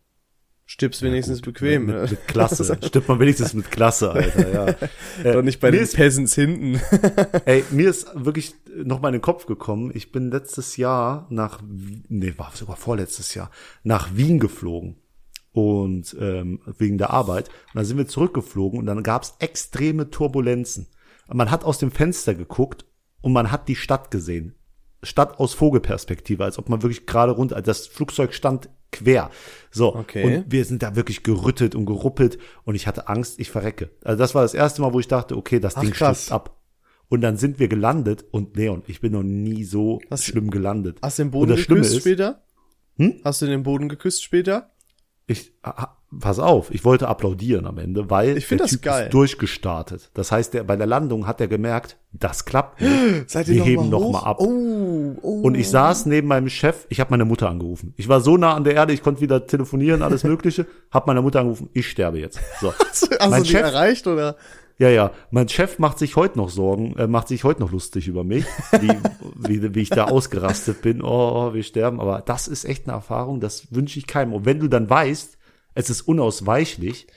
[0.72, 1.88] Stirbst wenigstens bequem.
[1.88, 2.08] Mit, ne?
[2.12, 2.64] mit Klasse.
[2.86, 4.68] Stimmt man wenigstens mit Klasse, Alter, ja.
[5.24, 6.80] Äh, Doch nicht bei mir den ist, Peasants hinten.
[7.46, 11.60] Ey, mir ist wirklich noch mal in den Kopf gekommen, ich bin letztes Jahr nach,
[12.08, 13.50] nee, war sogar vorletztes Jahr,
[13.82, 14.98] nach Wien geflogen.
[15.54, 17.48] Und ähm, wegen der Arbeit.
[17.50, 20.86] Und dann sind wir zurückgeflogen und dann gab's extreme Turbulenzen.
[21.28, 22.86] Man hat aus dem Fenster geguckt
[23.22, 24.54] und man hat die Stadt gesehen.
[25.02, 29.30] Stadt aus Vogelperspektive, als ob man wirklich gerade runter, also das Flugzeug stand quer.
[29.72, 30.24] So, Okay.
[30.24, 33.90] und wir sind da wirklich gerüttelt und geruppelt und ich hatte Angst, ich verrecke.
[34.04, 36.56] Also das war das erste Mal, wo ich dachte, okay, das Ach, Ding stürzt ab.
[37.08, 41.00] Und dann sind wir gelandet und Leon, ich bin noch nie so Hast- schlimm gelandet.
[41.02, 42.44] Hast du den Boden geküsst ist, später?
[42.98, 43.20] Hm?
[43.24, 44.72] Hast du den Boden geküsst später?
[45.26, 49.06] ich, ah, pass auf, ich wollte applaudieren am Ende, weil Ich der das Typ geil.
[49.06, 50.10] ist durchgestartet.
[50.14, 52.92] Das heißt, der, bei der Landung hat er gemerkt, das klappt nicht.
[53.30, 54.12] Seid Wir noch heben mal noch hoch?
[54.14, 54.38] mal ab.
[54.40, 55.42] Oh, oh.
[55.42, 57.94] Und ich saß neben meinem Chef, ich habe meine Mutter angerufen.
[57.98, 60.66] Ich war so nah an der Erde, ich konnte wieder telefonieren, alles mögliche.
[60.92, 62.40] Hab meine Mutter angerufen, ich sterbe jetzt.
[62.60, 62.74] So.
[62.90, 64.36] Hast du mein die Chef- erreicht oder?
[64.80, 65.12] Ja, ja.
[65.30, 68.46] Mein Chef macht sich heute noch Sorgen, äh, macht sich heute noch lustig über mich,
[68.80, 68.90] wie,
[69.62, 71.02] wie, wie ich da ausgerastet bin.
[71.04, 72.00] Oh, wir sterben.
[72.00, 74.32] Aber das ist echt eine Erfahrung, das wünsche ich keinem.
[74.34, 75.38] Und wenn du dann weißt,
[75.80, 77.08] es ist unausweichlich,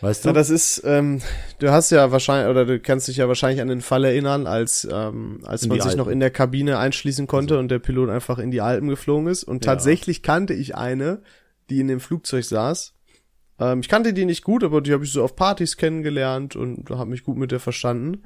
[0.00, 0.28] weißt du?
[0.28, 1.20] Ja, das ist, ähm,
[1.58, 4.86] du hast ja wahrscheinlich, oder du kannst dich ja wahrscheinlich an den Fall erinnern, als,
[4.90, 6.12] ähm, als In man sich noch Alpen.
[6.12, 9.44] in der Kabine einschließen konnte und der Pilot einfach in die Alpen geflogen ist.
[9.44, 9.72] Und Ja.
[9.72, 11.22] tatsächlich kannte ich eine,
[11.70, 12.94] die in dem Flugzeug saß.
[13.60, 16.88] Ähm, ich kannte die nicht gut, aber die habe ich so auf Partys kennengelernt und
[16.90, 18.22] habe mich gut mit der verstanden.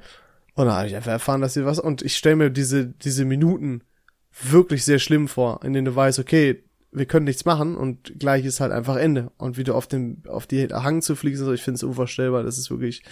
[0.55, 1.79] Und da habe ich einfach erfahren, dass sie was.
[1.79, 3.81] Und ich stelle mir diese, diese Minuten
[4.43, 6.63] wirklich sehr schlimm vor, in denen du weißt, okay,
[6.93, 9.31] wir können nichts machen und gleich ist halt einfach Ende.
[9.37, 12.43] Und wie du auf dem, auf die Hang zu fliegen, so, ich finde es unvorstellbar.
[12.43, 13.03] Das ist wirklich,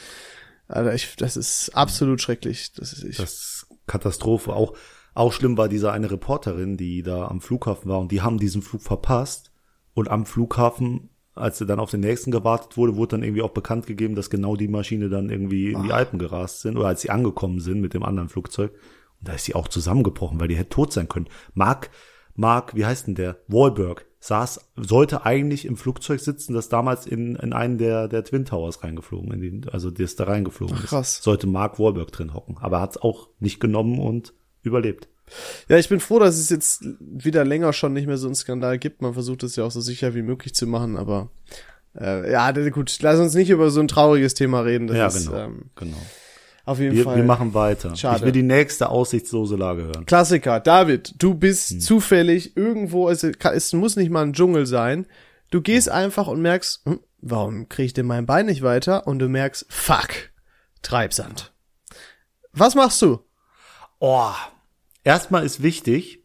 [0.67, 2.73] Alter, ich, das ist absolut schrecklich.
[2.73, 4.53] Das ist, ich, Das Katastrophe.
[4.53, 4.73] Auch,
[5.13, 8.61] auch schlimm war diese eine Reporterin, die da am Flughafen war und die haben diesen
[8.61, 9.51] Flug verpasst.
[9.93, 13.51] Und am Flughafen, als er dann auf den nächsten gewartet wurde, wurde dann irgendwie auch
[13.51, 17.01] bekannt gegeben, dass genau die Maschine dann irgendwie in die Alpen gerast sind oder als
[17.01, 18.71] sie angekommen sind mit dem anderen Flugzeug.
[19.19, 21.27] Und da ist sie auch zusammengebrochen, weil die hätte tot sein können.
[21.53, 21.89] Mark,
[22.41, 23.37] Mark, wie heißt denn der?
[23.47, 28.45] Wahlberg saß, sollte eigentlich im Flugzeug sitzen, das damals in, in einen der, der Twin
[28.45, 30.89] Towers reingeflogen, in den, also das da reingeflogen Ach, ist.
[30.89, 31.23] krass.
[31.23, 32.57] Sollte Mark Wahlberg drin hocken.
[32.59, 35.07] Aber er hat es auch nicht genommen und überlebt.
[35.69, 38.77] Ja, ich bin froh, dass es jetzt wieder länger schon nicht mehr so einen Skandal
[38.77, 39.01] gibt.
[39.01, 41.29] Man versucht es ja auch so sicher wie möglich zu machen, aber
[41.99, 44.87] äh, ja, gut, lass uns nicht über so ein trauriges Thema reden.
[44.87, 45.37] Das ja, ist genau.
[45.37, 45.97] ähm, genau.
[46.65, 47.17] Auf jeden Wir, Fall.
[47.17, 47.95] wir machen weiter.
[47.95, 48.17] Schade.
[48.19, 50.05] Ich will die nächste aussichtslose Lage hören.
[50.05, 51.79] Klassiker, David, du bist Hm.
[51.79, 55.07] zufällig irgendwo, es, es muss nicht mal ein Dschungel sein.
[55.49, 55.93] Du gehst Hm.
[55.93, 59.07] einfach und merkst, hm, warum kriege ich denn mein Bein nicht weiter?
[59.07, 60.09] Und du merkst, fuck,
[60.81, 61.53] Treibsand.
[62.53, 63.19] Was machst du?
[63.99, 64.31] Oh.
[65.03, 66.19] Erstmal ist wichtig,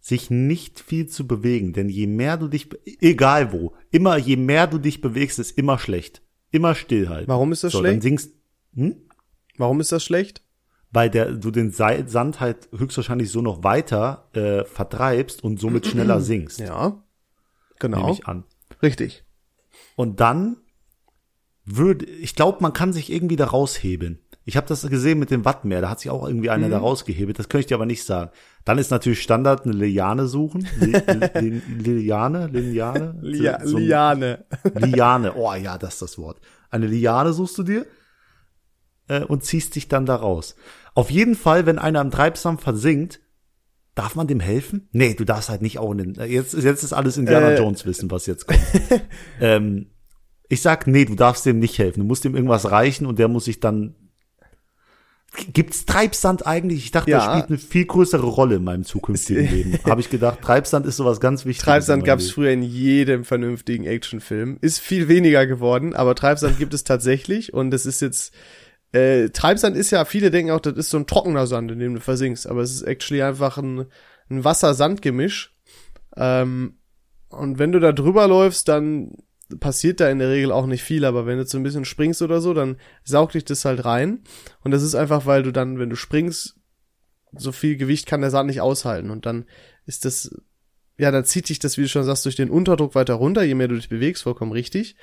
[0.00, 2.68] sich nicht viel zu bewegen, denn je mehr du dich,
[3.00, 6.22] egal wo, immer je mehr du dich bewegst, ist immer schlecht.
[6.50, 7.28] Immer stillhalten.
[7.28, 7.94] Warum ist das so, schlecht?
[7.96, 8.32] Dann singst,
[8.74, 8.96] hm?
[9.56, 10.42] Warum ist das schlecht?
[10.90, 16.20] Weil der, du den Sand halt höchstwahrscheinlich so noch weiter äh, vertreibst und somit schneller
[16.20, 17.02] sinkst, Ja,
[17.80, 18.44] genau, nehme ich an.
[18.82, 19.24] richtig.
[19.96, 20.56] Und dann
[21.64, 24.18] würde, ich glaube, man kann sich irgendwie da raushebeln.
[24.44, 26.84] Ich habe das gesehen mit dem Wattmeer, da hat sich auch irgendwie einer da Mhm.
[26.84, 28.30] rausgehebelt, das könnte ich dir aber nicht sagen.
[28.66, 30.68] Dann ist natürlich Standard eine Liane suchen.
[30.78, 30.92] Li
[31.40, 31.62] Li
[32.02, 34.44] Liane, Liane, Lia So Liane.
[34.74, 35.34] Liane.
[35.34, 36.40] Oh ja, das ist das Wort.
[36.70, 37.86] Eine Liane suchst du dir
[39.08, 40.54] äh, und ziehst dich dann da raus.
[40.94, 43.20] Auf jeden Fall, wenn einer im Treibsand versinkt,
[43.94, 44.88] darf man dem helfen?
[44.92, 47.58] Nee, du darfst halt nicht auch in den, äh, jetzt, jetzt ist alles Indiana Äh.
[47.58, 48.60] Jones wissen, was jetzt kommt.
[49.40, 49.90] ähm,
[50.48, 52.00] ich sag, nee, du darfst dem nicht helfen.
[52.00, 53.94] Du musst ihm irgendwas reichen und der muss sich dann
[55.52, 56.84] Gibt's Treibsand eigentlich?
[56.84, 57.18] Ich dachte, Ja.
[57.18, 59.78] das spielt eine viel größere Rolle in meinem zukünftigen Leben.
[59.84, 61.64] Habe ich gedacht, Treibsand ist sowas ganz Wichtiges.
[61.64, 62.34] Treibsand in meinem gab es Leben.
[62.34, 64.58] früher in jedem vernünftigen Actionfilm.
[64.60, 68.32] Ist viel weniger geworden, aber Treibsand gibt es tatsächlich und das ist jetzt
[68.94, 71.94] äh, Treibsand ist ja, viele denken auch, das ist so ein trockener Sand, in dem
[71.94, 73.86] du versinkst, aber es ist actually einfach ein,
[74.30, 75.52] ein Wasser-Sand-Gemisch.
[76.16, 76.78] Ähm,
[77.28, 79.16] und wenn du da drüber läufst, dann
[79.58, 82.22] passiert da in der Regel auch nicht viel, aber wenn du so ein bisschen springst
[82.22, 84.22] oder so, dann saugt dich das halt rein.
[84.62, 86.54] Und das ist einfach, weil du dann, wenn du springst,
[87.36, 89.10] so viel Gewicht kann der Sand nicht aushalten.
[89.10, 89.46] Und dann
[89.86, 90.30] ist das,
[90.98, 93.56] ja, dann zieht dich das, wie du schon sagst, durch den Unterdruck weiter runter, je
[93.56, 94.94] mehr du dich bewegst, vollkommen richtig.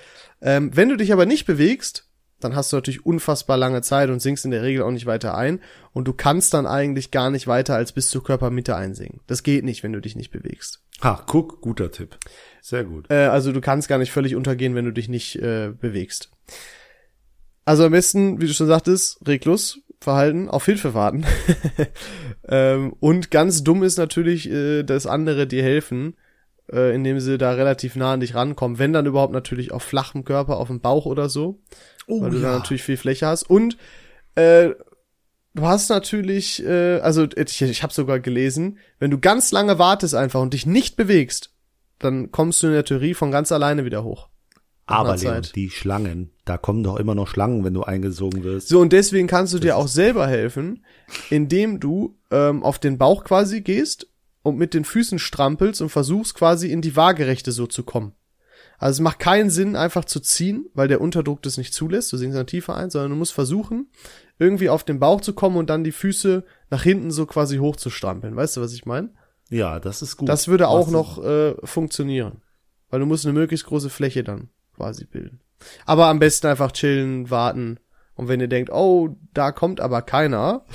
[0.41, 2.07] Ähm, wenn du dich aber nicht bewegst,
[2.43, 5.35] dann hast du natürlich unfassbar lange Zeit und sinkst in der Regel auch nicht weiter
[5.35, 5.59] ein.
[5.93, 9.21] Und du kannst dann eigentlich gar nicht weiter als bis zur Körpermitte einsinken.
[9.27, 10.81] Das geht nicht, wenn du dich nicht bewegst.
[11.01, 12.17] Ha, guck, guter Tipp.
[12.61, 13.09] Sehr gut.
[13.09, 16.31] Äh, also du kannst gar nicht völlig untergehen, wenn du dich nicht äh, bewegst.
[17.65, 21.25] Also am besten, wie du schon sagtest, reglos verhalten, auf Hilfe warten.
[22.47, 26.15] ähm, und ganz dumm ist natürlich, äh, dass andere dir helfen,
[26.71, 28.79] äh, indem sie da relativ nah an dich rankommen.
[28.79, 31.59] Wenn dann überhaupt natürlich auf flachem Körper, auf dem Bauch oder so,
[32.07, 33.49] Oh, weil du da natürlich viel Fläche hast.
[33.49, 33.77] Und
[34.35, 34.69] äh,
[35.53, 40.15] du hast natürlich, äh, also ich, ich habe sogar gelesen, wenn du ganz lange wartest
[40.15, 41.53] einfach und dich nicht bewegst,
[41.99, 44.29] dann kommst du in der Theorie von ganz alleine wieder hoch.
[44.87, 48.67] Aber Leon, die Schlangen, da kommen doch immer noch Schlangen, wenn du eingesogen wirst.
[48.67, 50.83] So, und deswegen kannst du dir auch selber helfen,
[51.29, 54.07] indem du ähm, auf den Bauch quasi gehst
[54.43, 58.13] und mit den Füßen strampelst und versuchst quasi in die Waagerechte so zu kommen.
[58.81, 62.17] Also es macht keinen Sinn, einfach zu ziehen, weil der Unterdruck das nicht zulässt, du
[62.17, 63.91] sinkst dann tiefer ein, sondern du musst versuchen,
[64.39, 68.35] irgendwie auf den Bauch zu kommen und dann die Füße nach hinten so quasi hochzustrampeln.
[68.35, 69.11] Weißt du, was ich meine?
[69.51, 70.27] Ja, das ist gut.
[70.27, 72.41] Das würde auch Was- noch äh, funktionieren.
[72.89, 75.41] Weil du musst eine möglichst große Fläche dann quasi bilden.
[75.85, 77.79] Aber am besten einfach chillen, warten.
[78.15, 80.65] Und wenn ihr denkt, oh, da kommt aber keiner,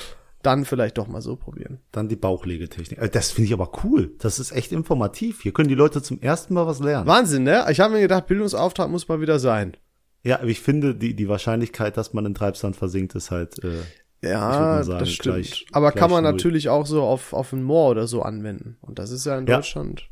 [0.46, 1.80] dann vielleicht doch mal so probieren.
[1.92, 2.98] Dann die Bauchlegetechnik.
[3.00, 4.14] Äh, Das finde ich aber cool.
[4.18, 5.42] Das ist echt informativ.
[5.42, 7.06] Hier können die Leute zum ersten Mal was lernen.
[7.06, 7.66] Wahnsinn, ne?
[7.70, 9.76] Ich habe mir gedacht, Bildungsauftrag muss mal wieder sein.
[10.22, 13.82] Ja, aber ich finde, die, die Wahrscheinlichkeit, dass man in Treibsand versinkt, ist halt, äh,
[14.22, 15.34] Ja, sagen, das stimmt.
[15.36, 16.32] gleich- aber gleich kann man null.
[16.32, 18.76] natürlich auch so auf, auf ein Moor oder so anwenden.
[18.80, 19.56] Und das ist ja in Ja.
[19.56, 20.08] Deutschland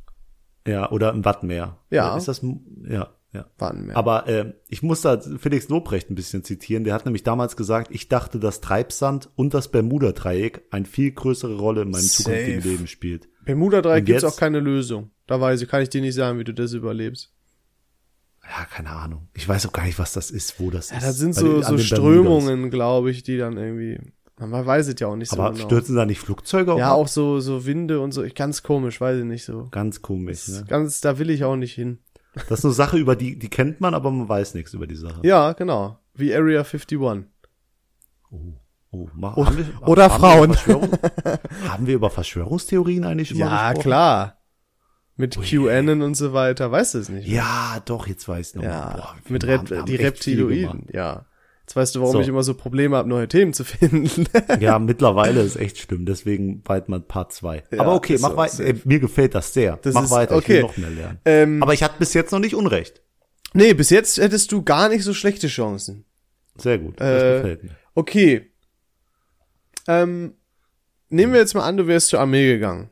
[0.66, 1.78] ja, oder im Wattmeer.
[1.90, 2.16] Ja.
[2.16, 2.42] Ist das,
[2.88, 3.46] ja, ja.
[3.58, 3.96] Wattenmeer.
[3.96, 6.84] Aber äh, ich muss da Felix Lobrecht ein bisschen zitieren.
[6.84, 11.56] Der hat nämlich damals gesagt, ich dachte, dass Treibsand und das Bermuda-Dreieck eine viel größere
[11.56, 12.22] Rolle in meinem Safe.
[12.24, 13.28] zukünftigen Leben spielt.
[13.44, 15.10] Bermuda-Dreieck gibt's auch keine Lösung.
[15.26, 17.32] Da weiß ich, kann ich dir nicht sagen, wie du das überlebst.
[18.42, 19.28] Ja, keine Ahnung.
[19.34, 21.06] Ich weiß auch gar nicht, was das ist, wo das Ja, ist.
[21.06, 21.78] das sind so, den- so.
[21.78, 23.98] Strömungen, glaube ich, die dann irgendwie.
[24.38, 25.64] Man weiß es ja auch nicht so Aber genau.
[25.64, 26.96] stürzen da nicht Flugzeuge ja, ab?
[26.96, 28.24] auch so, so Winde und so.
[28.34, 29.68] Ganz komisch, weiß ich nicht so.
[29.70, 30.64] Ganz komisch, ne?
[30.68, 31.98] Ganz, da will ich auch nicht hin.
[32.48, 34.96] Das ist eine Sache, über die, die kennt man, aber man weiß nichts über die
[34.96, 35.20] Sache.
[35.24, 35.98] Ja, genau.
[36.14, 36.98] Wie Area 51.
[38.90, 40.56] Oh, ma, O- haben wir, oder haben Frauen.
[40.66, 43.82] Wir haben wir über Verschwörungstheorien eigentlich schon mal Ja, gesprochen?
[43.82, 44.38] klar.
[45.16, 47.28] Mit QAnon und so weiter, weißt du es nicht?
[47.28, 48.64] Ja, doch, jetzt weiß ich noch.
[48.64, 49.94] Ja, Boah, mit Rep die.
[49.96, 51.26] Reptiloiden, ja.
[51.66, 52.20] Jetzt weißt du, warum So.
[52.20, 54.26] ich immer so Probleme habe, neue Themen zu finden.
[54.60, 57.64] Ja, mittlerweile ist echt schlimm, deswegen bald mal Part 2.
[57.78, 58.52] Aber okay, mach so, weiter.
[58.56, 58.68] safe.
[58.70, 59.78] Äh, Mir gefällt das sehr.
[59.78, 60.54] Das mach ist- weiter, ich okay.
[60.56, 61.18] will noch mehr lernen.
[61.24, 63.02] ähm, Aber ich hatte bis jetzt noch nicht Unrecht.
[63.54, 66.04] nee, bis jetzt hättest du gar nicht so schlechte Chancen.
[66.56, 67.70] Sehr gut, das Äh, gefällt mir.
[67.94, 68.50] Okay.
[69.88, 70.34] Ähm,
[71.08, 72.90] nehmen wir jetzt mal an, du wärst zur Armee gegangen.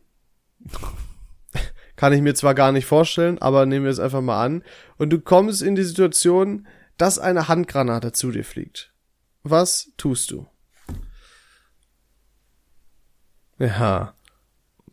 [1.96, 4.64] Kann ich mir zwar gar nicht vorstellen, aber nehmen wir es einfach mal an.
[4.98, 6.66] Und du kommst in die Situation,
[6.98, 8.92] dass eine Handgranate zu dir fliegt.
[9.42, 10.46] Was tust du?
[13.58, 14.14] Ja.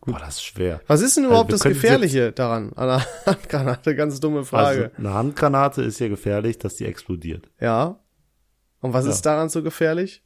[0.06, 0.82] Boah, das ist schwer.
[0.88, 3.96] Was ist denn überhaupt wir das Gefährliche daran an einer Handgranate?
[3.96, 4.86] Ganz dumme Frage.
[4.86, 7.50] Also, eine Handgranate ist ja gefährlich, dass die explodiert.
[7.60, 8.00] ja.
[8.82, 9.12] Und was Ja.
[9.12, 10.24] ist daran so gefährlich?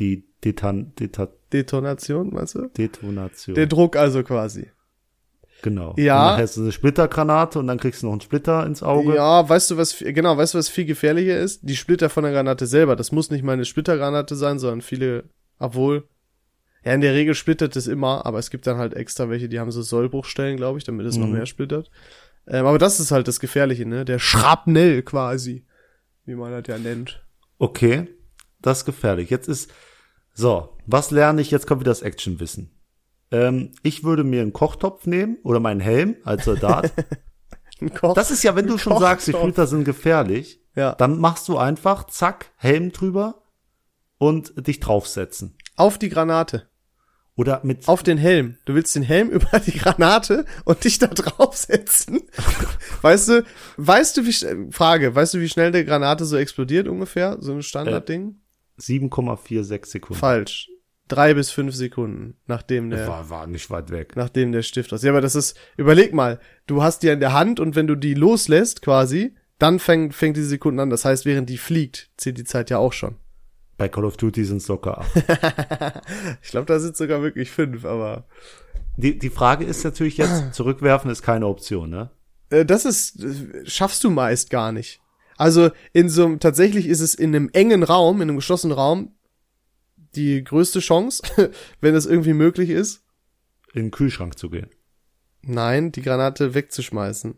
[0.00, 2.68] Die Detan Deta Detonation, meinst du?
[2.68, 3.54] Detonation.
[3.54, 4.70] Der Druck also quasi.
[5.62, 5.94] Genau.
[5.96, 6.20] Ja.
[6.26, 9.14] Und nachher ist es eine Splittergranate und dann kriegst du noch einen Splitter ins Auge.
[9.14, 11.60] Ja, weißt du was, genau, weißt du was viel gefährlicher ist?
[11.62, 12.96] Die Splitter von der Granate selber.
[12.96, 15.24] Das muss nicht mal eine Splittergranate sein, sondern viele,
[15.58, 16.08] obwohl,
[16.84, 19.60] ja, in der Regel splittert es immer, aber es gibt dann halt extra welche, die
[19.60, 21.34] haben so Sollbruchstellen, glaube ich, damit es noch Mhm.
[21.34, 21.90] mehr splittert.
[22.48, 24.04] Ähm, aber das ist halt das Gefährliche, ne?
[24.04, 25.64] Der Schrapnell quasi,
[26.26, 27.24] wie man das ja nennt.
[27.58, 28.08] Okay,
[28.60, 29.30] das ist gefährlich.
[29.30, 29.70] Jetzt ist,
[30.34, 31.52] so, was lerne ich?
[31.52, 32.70] Jetzt kommt wieder das Actionwissen.
[33.32, 36.92] Ähm, ich würde mir einen Kochtopf nehmen oder meinen Helm als Soldat.
[37.80, 38.14] Ein Koch.
[38.14, 39.08] Das ist ja, wenn du schon Kochtopf.
[39.10, 40.94] sagst, die Splitter sind gefährlich, Ja.
[40.94, 43.42] dann machst du einfach, zack, Helm drüber
[44.18, 45.56] und dich draufsetzen.
[45.76, 46.68] Auf die Granate.
[47.34, 48.58] Oder mit, Auf den Helm.
[48.66, 52.20] Du willst den Helm über die Granate und dich da draufsetzen.
[53.02, 53.44] Weißt du,
[53.78, 57.38] weißt du, wie, Frage, weißt du, wie schnell der Granate so explodiert ungefähr?
[57.40, 58.36] So ein Standardding?
[58.78, 60.20] 7,46 Sekunden.
[60.20, 60.68] Falsch.
[61.14, 64.16] Drei bis fünf Sekunden, nachdem der, War, war nicht weit weg.
[64.16, 65.02] nachdem der Stift aus.
[65.02, 67.94] Ja, aber das ist, überleg mal, du hast die in der Hand und wenn du
[67.94, 70.90] die loslässt quasi, dann fängt, fängt die Sekunden an.
[70.90, 73.16] Das heißt, während die fliegt, zählt die Zeit ja auch schon.
[73.78, 75.10] Bei Call of Duty sind es locker acht.
[76.42, 78.24] Ich glaube, da sind sogar wirklich fünf, aber
[78.96, 82.10] Die, die Frage ist natürlich jetzt, zurückwerfen ist keine Option, ne?
[82.50, 83.24] äh, das ist,
[83.64, 85.00] schaffst du meist gar nicht.
[85.38, 89.12] Also in so einem, tatsächlich ist es in einem engen Raum, in einem geschlossenen Raum,
[90.14, 91.22] die größte Chance,
[91.80, 93.02] wenn es irgendwie möglich ist,
[93.74, 94.68] In den Kühlschrank zu gehen.
[95.42, 97.34] nein, die Granate wegzuschmeißen.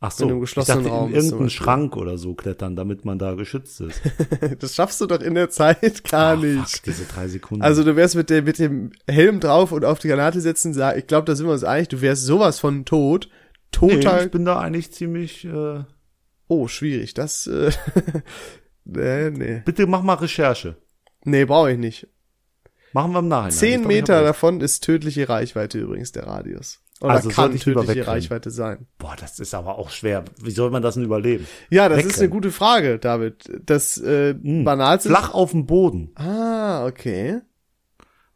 [0.00, 1.50] Ach so, In einem geschlossenen ich dachte, Raum in irgendeinen.
[1.50, 4.00] Schrank oder so klettern, damit man da geschützt ist.
[4.60, 6.70] Das schaffst du doch in der Zeit gar Ah, nicht.
[6.70, 7.62] Fuck, diese drei Sekunden.
[7.64, 10.94] Also du wärst mit, der, mit dem Helm drauf und auf die Granate setzen, sa-
[10.94, 13.28] ich glaube, da sind wir uns einig, du wärst sowas von tot.
[13.80, 14.26] nee, Total.
[14.26, 15.82] ich bin da eigentlich ziemlich, äh,
[16.46, 17.14] oh, schwierig.
[17.14, 17.72] Das, äh,
[18.84, 19.62] nee, nee.
[19.64, 20.76] bitte mach mal Recherche.
[21.30, 22.08] Nee, brauche ich nicht.
[22.92, 23.50] Machen wir im Nachhinein.
[23.52, 26.80] Zehn Meter davon ist tödliche Reichweite übrigens der Radius.
[27.00, 28.02] Oder Also kann tödliche wegrennen.
[28.02, 28.86] Reichweite sein.
[28.98, 30.24] Boah, das ist aber auch schwer.
[30.42, 31.46] Wie soll man das denn überleben?
[31.70, 32.30] Ja, das ist eine Wegrennen.
[32.30, 33.48] gute Frage, David.
[33.64, 34.64] Das äh, Hm.
[34.64, 35.10] banalste.
[35.10, 36.10] Flach auf dem Boden.
[36.16, 37.40] Ah, okay.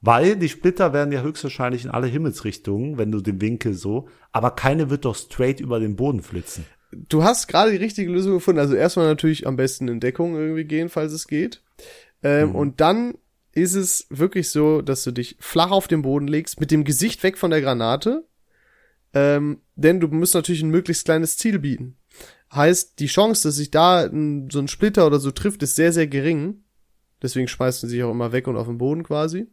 [0.01, 4.51] Weil die Splitter werden ja höchstwahrscheinlich in alle Himmelsrichtungen, wenn du den Winkel so, aber
[4.51, 6.65] keine wird doch straight über den Boden flitzen.
[6.93, 8.59] Du hast gerade die richtige Lösung gefunden.
[8.61, 11.63] Also erstmal natürlich am besten in Deckung irgendwie gehen, falls es geht.
[12.23, 12.55] Ähm, Mhm.
[12.55, 13.15] Und dann
[13.53, 17.23] ist es wirklich so, dass du dich flach auf den Boden legst, mit dem Gesicht
[17.23, 18.27] weg von der Granate.
[19.15, 21.97] Ähm, denn du musst natürlich ein möglichst kleines Ziel bieten.
[22.55, 25.93] Heißt, die Chance, dass sich da ein, so ein Splitter oder so trifft, ist sehr,
[25.93, 26.65] sehr gering.
[27.23, 29.49] Deswegen schmeißt du sich auch immer weg und auf den Boden quasi.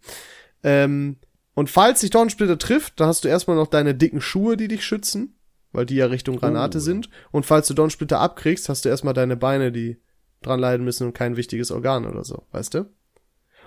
[0.63, 1.17] Ähm,
[1.55, 4.55] und falls sich doch ein Splitter trifft, dann hast du erstmal noch deine dicken Schuhe,
[4.57, 5.35] die dich schützen,
[5.71, 6.81] weil die ja Richtung Granate Oh.
[6.81, 7.09] sind.
[7.31, 9.97] Und falls du doch einen Splitter abkriegst, hast du erstmal deine Beine, die
[10.41, 12.85] dran leiden müssen und kein wichtiges Organ oder so, weißt du?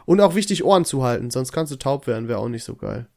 [0.04, 2.74] Und auch wichtig, Ohren zu halten, sonst kannst du taub werden, wäre auch nicht so
[2.74, 3.08] geil.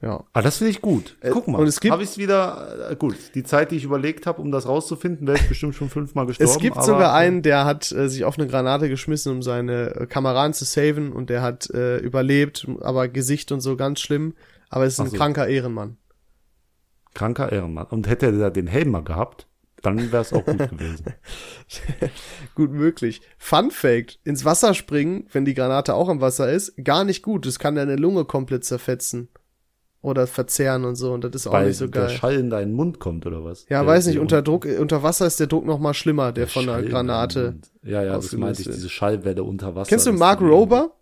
[0.00, 0.24] Ja.
[0.32, 1.16] Ah, das finde ich gut.
[1.20, 3.14] Äh, Guck mal, und es gibt- habe ich wieder äh, gut.
[3.36, 6.50] Die Zeit, die ich überlegt habe, um das rauszufinden, wäre ich bestimmt schon fünfmal gestorben.
[6.50, 9.94] Es gibt aber, sogar einen, der hat äh, sich auf eine Granate geschmissen, um seine
[9.94, 14.34] äh, Kameraden zu saven und der hat äh, überlebt, aber Gesicht und so ganz schlimm.
[14.70, 15.16] Aber es ist Ach ein so.
[15.18, 15.98] kranker Ehrenmann.
[17.14, 17.86] kranker Ehrenmann.
[17.86, 19.46] Und hätte er den Helm mal gehabt,
[19.82, 21.04] dann wäre es auch gut gewesen.
[22.54, 23.20] Gut möglich.
[23.38, 27.46] Fun Fact: Ins Wasser springen, wenn die Granate auch im Wasser ist, gar nicht gut.
[27.46, 29.28] Das kann deine Lunge komplett zerfetzen.
[30.00, 31.12] Oder verzehren und so.
[31.12, 32.16] Und das ist auch Weil nicht so der geil.
[32.16, 33.66] Schall in deinen Mund kommt oder was?
[33.68, 35.94] Ja, Der- weiß nicht, der- unter Druck, äh, unter Wasser ist der Druck noch mal
[35.94, 37.54] schlimmer, der, der von der Granate.
[37.84, 39.88] Ja, ja, das meinte ich, diese Schallwelle unter Wasser.
[39.88, 40.96] Kennst du Mark Rober?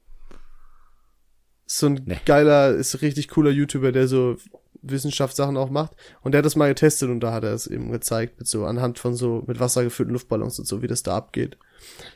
[1.66, 2.18] So ein Nee.
[2.26, 4.36] geiler, ist richtig cooler YouTuber, der so
[4.82, 5.92] Wissenschaftssachen auch macht.
[6.22, 8.64] Und der hat das mal getestet und da hat er es eben gezeigt, mit so
[8.64, 11.58] anhand von so mit Wasser gefüllten Luftballons und so, wie das da abgeht.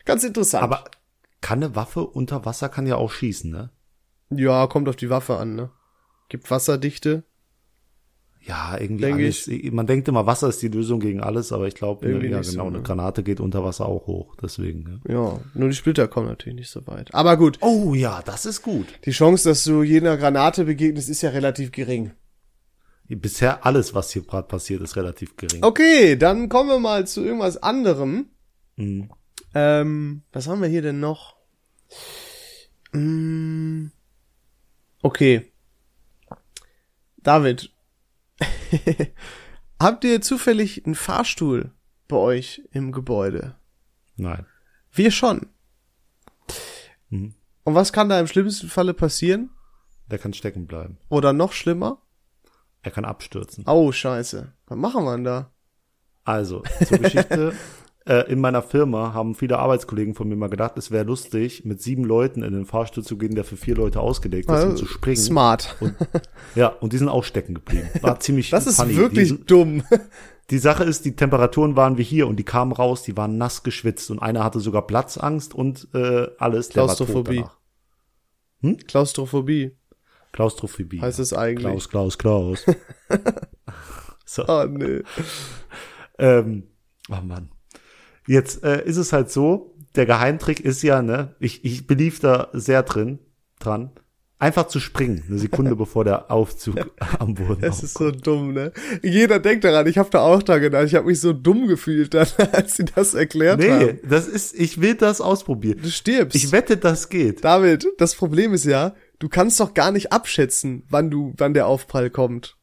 [0.05, 0.65] Ganz interessant.
[0.65, 0.85] Aber
[1.41, 3.71] kann eine Waffe unter Wasser kann ja auch schießen, ne?
[4.31, 5.71] ja, kommt auf die Waffe an, ne?
[6.29, 7.25] Gibt Wasserdichte.
[8.41, 9.51] Ja, irgendwie Denk alles.
[9.73, 12.65] Man denkt immer, Wasser ist die Lösung gegen alles, aber ich glaube, Irgendwie ja genau,
[12.65, 12.77] so, ne?
[12.77, 14.37] eine Granate geht unter Wasser auch hoch.
[14.43, 15.01] Deswegen.
[15.09, 15.15] Ja.
[15.15, 17.15] Ja, nur die Splitter kommen natürlich nicht so weit.
[17.15, 18.87] Aber gut, Oh ja, das ist gut.
[19.07, 22.13] die Chance, dass du jener Granate begegnest, ist ja relativ gering.
[23.07, 25.63] Bisher alles, was hier gerade passiert, ist relativ gering.
[25.63, 28.31] Okay, dann kommen wir mal zu irgendwas anderem.
[28.77, 29.11] Mhm.
[29.55, 31.37] Ähm, was haben wir hier denn noch?
[32.93, 33.89] Mm,
[35.03, 35.53] okay.
[37.19, 37.73] David,
[39.81, 41.73] habt ihr zufällig einen Fahrstuhl
[42.09, 43.57] bei euch im Gebäude?
[44.17, 44.47] Nein.
[44.93, 45.47] Wir schon.
[47.11, 47.35] Mhm.
[47.65, 49.51] Und was kann da im schlimmsten Falle passieren?
[50.11, 50.99] Der kann stecken bleiben.
[51.09, 52.03] Oder noch schlimmer?
[52.85, 53.65] Er kann abstürzen.
[53.67, 54.53] Oh, scheiße.
[54.67, 55.51] Was machen wir denn da?
[56.23, 57.53] Also, zur Geschichte.
[58.07, 61.81] äh, in meiner Firma haben viele Arbeitskollegen von mir mal gedacht, es wäre lustig, mit
[61.81, 64.85] sieben Leuten in den Fahrstuhl zu gehen, der für vier Leute ausgelegt ist, um zu
[64.87, 65.17] springen.
[65.17, 65.77] Smart.
[65.81, 65.95] Und,
[66.55, 67.89] ja, und die sind auch stecken geblieben.
[68.03, 68.97] War ziemlich Das ist funny.
[68.97, 69.83] wirklich Die, dumm.
[70.51, 73.63] die Sache ist, die Temperaturen waren wie hier und die kamen raus, die waren nass
[73.63, 76.69] geschwitzt und einer hatte sogar Platzangst und äh, alles.
[76.69, 77.45] Klaustrophobie.
[78.63, 78.77] danach.
[78.87, 79.73] Klaustrophobie
[80.35, 81.01] Klaustrophobie.
[81.01, 81.65] heißt es eigentlich.
[81.65, 82.67] Klaus, Klaus, Klaus.
[84.27, 84.45] so.
[84.47, 85.03] Oh, nee.
[86.19, 86.65] Ähm,
[87.11, 87.51] oh Mann.
[88.27, 92.49] Jetzt äh, ist es halt so, der Geheimtrick ist ja, ne, ich, ich belief da
[92.53, 93.19] sehr drin,
[93.61, 93.91] dran,
[94.39, 96.77] einfach zu springen, eine Sekunde bevor der Aufzug
[97.19, 97.85] am Boden Das aufkommt.
[97.85, 98.73] ist so dumm, ne?
[99.03, 102.15] Jeder denkt daran, ich habe da auch da gedacht, ich habe mich so dumm gefühlt
[102.15, 103.99] dann, als sie das erklärt Nee, haben.
[104.09, 105.81] das ist, ich will das ausprobieren.
[105.83, 106.35] Du stirbst.
[106.35, 107.45] Ich wette, das geht.
[107.45, 111.67] David, das Problem ist ja, du kannst doch gar nicht abschätzen, wann du, wann der
[111.67, 112.57] Aufprall kommt.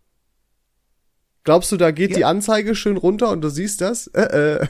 [1.43, 2.17] Glaubst du, da geht Ja.
[2.17, 4.07] die Anzeige schön runter und du siehst das?
[4.07, 4.21] Äh,
[4.63, 4.67] äh.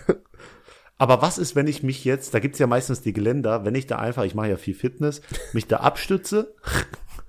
[0.97, 3.87] Aber was ist, wenn ich mich jetzt, da gibt's ja meistens die Geländer, wenn ich
[3.87, 6.53] da einfach, ich mache ja viel Fitness, mich da abstütze,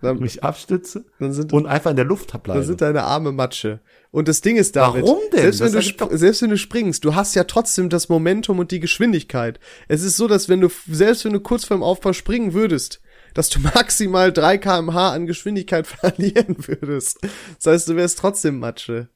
[0.02, 2.64] Dann, mich abstütze dann sind und einfach in der Luft Dann bleibe.
[2.64, 3.78] sind deine Arme Matsche.
[4.10, 5.42] Und das Ding ist, David, Warum denn?
[5.42, 8.72] Selbst, wenn Das du selbst wenn du springst, du hast ja trotzdem das Momentum und
[8.72, 9.60] die Geschwindigkeit.
[9.86, 13.00] Es ist so, dass wenn du, selbst wenn du kurz vorm Aufprall springen würdest,
[13.35, 17.21] dass du maximal 3 kmh an Geschwindigkeit verlieren würdest.
[17.57, 19.09] Das heißt, du wärst trotzdem Matsche.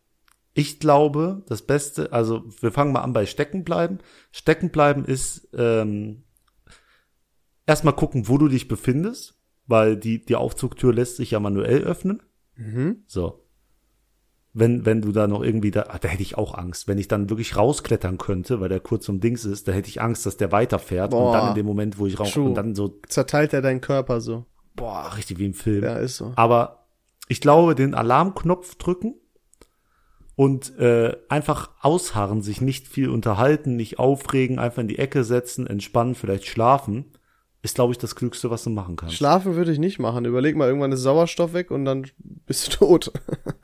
[0.55, 3.99] Ich glaube, das Beste, also wir fangen mal an bei Steckenbleiben.
[4.33, 6.25] Steckenbleiben ist ähm,
[7.67, 12.23] erstmal gucken, wo du dich befindest, weil die, die Aufzugtür lässt sich ja manuell öffnen.
[12.55, 13.05] Mhm.
[13.07, 13.46] So.
[14.59, 16.88] Wenn, wenn du da noch irgendwie da, ah, da hätte ich auch Angst.
[16.88, 20.01] Wenn ich dann wirklich rausklettern könnte, weil der kurz um Dings ist, da hätte ich
[20.01, 21.33] Angst, dass der weiterfährt und Boah.
[21.37, 24.47] dann in dem Moment, wo ich raus und dann so, Zerteilt er deinen Körper so.
[24.75, 25.85] boah, richtig wie im Film.
[25.85, 26.33] Ja, ist so.
[26.37, 26.87] Aber
[27.29, 29.14] ich glaube, den Alarmknopf drücken
[30.37, 35.66] und äh, einfach ausharren, sich nicht viel unterhalten, nicht aufregen, einfach in die Ecke setzen,
[35.66, 37.07] entspannen, vielleicht schlafen,
[37.67, 39.15] ist, glaube ich, das Klügste, was du machen kannst.
[39.17, 40.25] Schlafen würde ich nicht machen.
[40.25, 42.07] Überleg mal, irgendwann ist Sauerstoff weg und dann
[42.47, 43.13] bist du tot.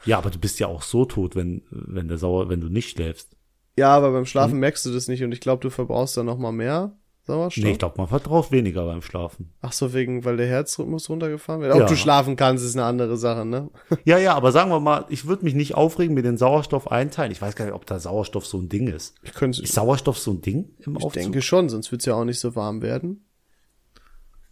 [0.05, 2.91] ja, aber du bist ja auch so tot, wenn, wenn der Sauer, wenn du nicht
[2.91, 3.35] schläfst.
[3.79, 4.27] ja, aber beim Hm?
[4.27, 7.63] Schlafen merkst du das nicht und ich glaube, du verbrauchst dann noch mal mehr Sauerstoff.
[7.63, 9.53] Nee, ich glaube, man vertraut weniger beim Schlafen.
[9.61, 11.73] Ach so, wegen, weil der Herzrhythmus runtergefahren wird.
[11.73, 11.87] Ob Ja.
[11.87, 13.71] du schlafen kannst, ist eine andere Sache, ne?
[14.05, 17.31] Ja, ja, aber sagen wir mal, ich würde mich nicht aufregen, mir den Sauerstoff einteilen.
[17.31, 19.15] Ich weiß gar nicht, ob da Sauerstoff so ein Ding ist.
[19.23, 21.23] Ich, könnte, Ist Sauerstoff so ein Ding im ich Aufzug?
[21.23, 23.25] denke schon, sonst wird's ja auch nicht so warm werden.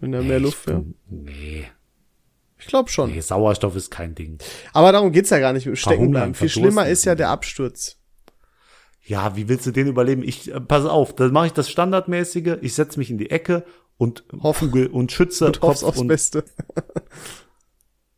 [0.00, 0.84] Wenn da mehr Luft wäre.
[1.08, 1.66] Nee,
[2.58, 3.10] Ich glaube schon.
[3.12, 4.38] nee, Sauerstoff ist kein Ding.
[4.72, 6.12] Aber darum geht's ja gar nicht mit dem Stecken bleiben.
[6.12, 7.96] Verhungern, Viel schlimmer ist ja der Absturz.
[9.02, 10.22] Ja, wie willst du den überleben?
[10.22, 12.58] Ich, äh, pass auf, dann mache ich das Standardmäßige.
[12.60, 13.64] Ich setze mich in die Ecke
[13.96, 16.44] und kugel und schütze Und hoffst aufs und, Beste.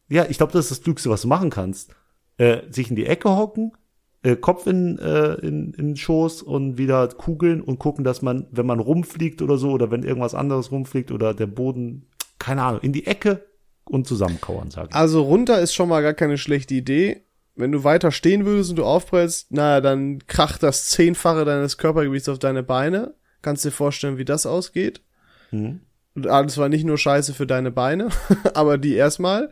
[0.09, 1.95] Ja, ich glaube, das ist das Klügste, was du machen kannst.
[2.37, 3.73] Äh, sich in die Ecke hocken,
[4.23, 8.47] äh, Kopf in, äh, in, in den Schoß und wieder kugeln und gucken, dass man,
[8.51, 12.07] wenn man rumfliegt oder so, oder wenn irgendwas anderes rumfliegt oder der Boden,
[12.39, 13.45] keine Ahnung, in die Ecke
[13.85, 14.97] und zusammenkauern, sage ich.
[14.97, 17.25] Also runter ist schon mal gar keine schlechte Idee.
[17.55, 22.29] Wenn du weiter stehen würdest und du aufprallst, naja, dann kracht das Zehnfache deines Körpergewichts
[22.29, 23.15] auf deine Beine.
[23.43, 25.03] Kannst dir vorstellen, wie das ausgeht.
[25.51, 25.81] Hm?
[26.15, 28.09] Und alles war nicht nur scheiße für deine Beine,
[28.55, 29.51] aber die erstmal.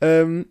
[0.00, 0.46] Ähm,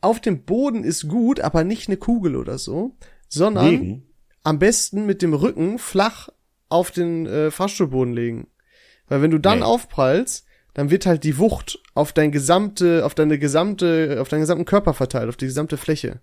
[0.00, 2.96] auf dem Boden ist gut, aber nicht eine Kugel oder so,
[3.28, 4.06] sondern Wegen.
[4.42, 6.28] am besten mit dem Rücken flach
[6.68, 8.48] auf den äh, Fahrstuhlboden legen.
[9.08, 9.64] Weil wenn du dann Nee.
[9.64, 14.64] aufprallst, dann wird halt die Wucht auf dein gesamte, auf deine gesamte, auf deinen gesamten
[14.64, 16.20] Körper verteilt, auf die gesamte Fläche.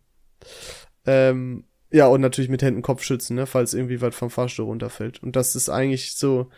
[1.06, 5.22] Ähm, ja, und natürlich mit Händen Kopf schützen, ne, falls irgendwie was vom Fahrstuhl runterfällt.
[5.22, 6.50] Und das ist eigentlich so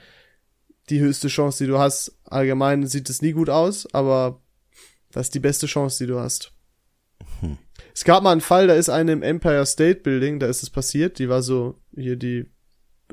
[0.89, 2.15] die höchste Chance, die du hast.
[2.25, 4.41] Allgemein sieht es nie gut aus, aber
[5.11, 6.51] das ist die beste Chance, die du hast.
[7.91, 10.69] Es gab mal einen Fall, da ist eine im Empire State Building, da ist es
[10.69, 12.49] passiert, die war so hier die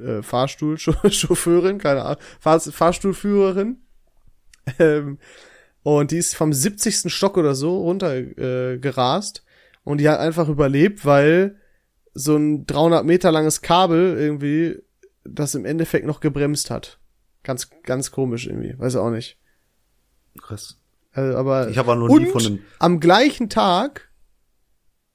[0.00, 3.78] äh, Fahrstuhlchauffeurin, keine Ahnung, Fahr Fahrstuhlführerin.
[4.78, 5.18] Ähm,
[5.82, 7.12] und die ist vom 70.
[7.12, 8.80] Stock oder so runter äh,
[9.84, 11.60] Und die hat einfach überlebt, weil
[12.12, 14.82] so ein 300 Meter langes Kabel irgendwie
[15.22, 16.98] das im Endeffekt noch gebremst hat.
[17.44, 18.76] Ganz, ganz komisch irgendwie.
[18.76, 19.38] Weiß auch nicht.
[20.40, 20.80] Krass.
[21.16, 22.58] Also, aber Ich habe auch noch und nie von einem.
[22.78, 24.10] am gleichen Tag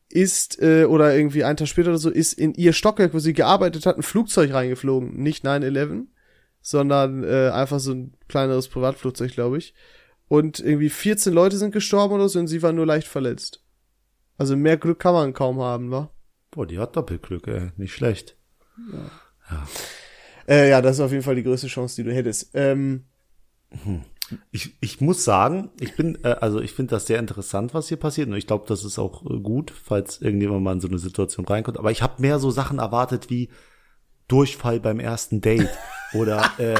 [0.10, 3.34] ist, äh, oder irgendwie einen Tag später oder so, ist in ihr Stockwerk, wo sie
[3.34, 5.16] gearbeitet hat, ein Flugzeug reingeflogen.
[5.22, 6.08] Nicht 9-11,
[6.62, 9.74] sondern äh, einfach so ein kleineres Privatflugzeug, glaube ich.
[10.28, 13.64] Und irgendwie 14 Leute sind gestorben oder so und sie war nur leicht verletzt.
[14.38, 16.10] Also mehr Glück kann man kaum haben, wa?
[16.49, 17.70] Boah, die hat Doppelglück, ey.
[17.78, 18.38] Nicht schlecht.
[20.47, 22.49] Äh, ja, das ist auf jeden Fall die größte Chance, die du hättest.
[22.56, 23.06] Ähm,
[24.52, 27.98] Ich, ich muss sagen, ich bin, äh, also ich finde das sehr interessant, was hier
[27.98, 28.30] passiert.
[28.30, 31.46] Und ich glaube, das ist auch äh, gut, falls irgendjemand mal in so eine Situation
[31.46, 31.78] reinkommt.
[31.78, 33.50] Aber ich habe mehr so Sachen erwartet wie
[34.28, 35.70] Durchfall beim ersten Date
[36.14, 36.76] oder äh,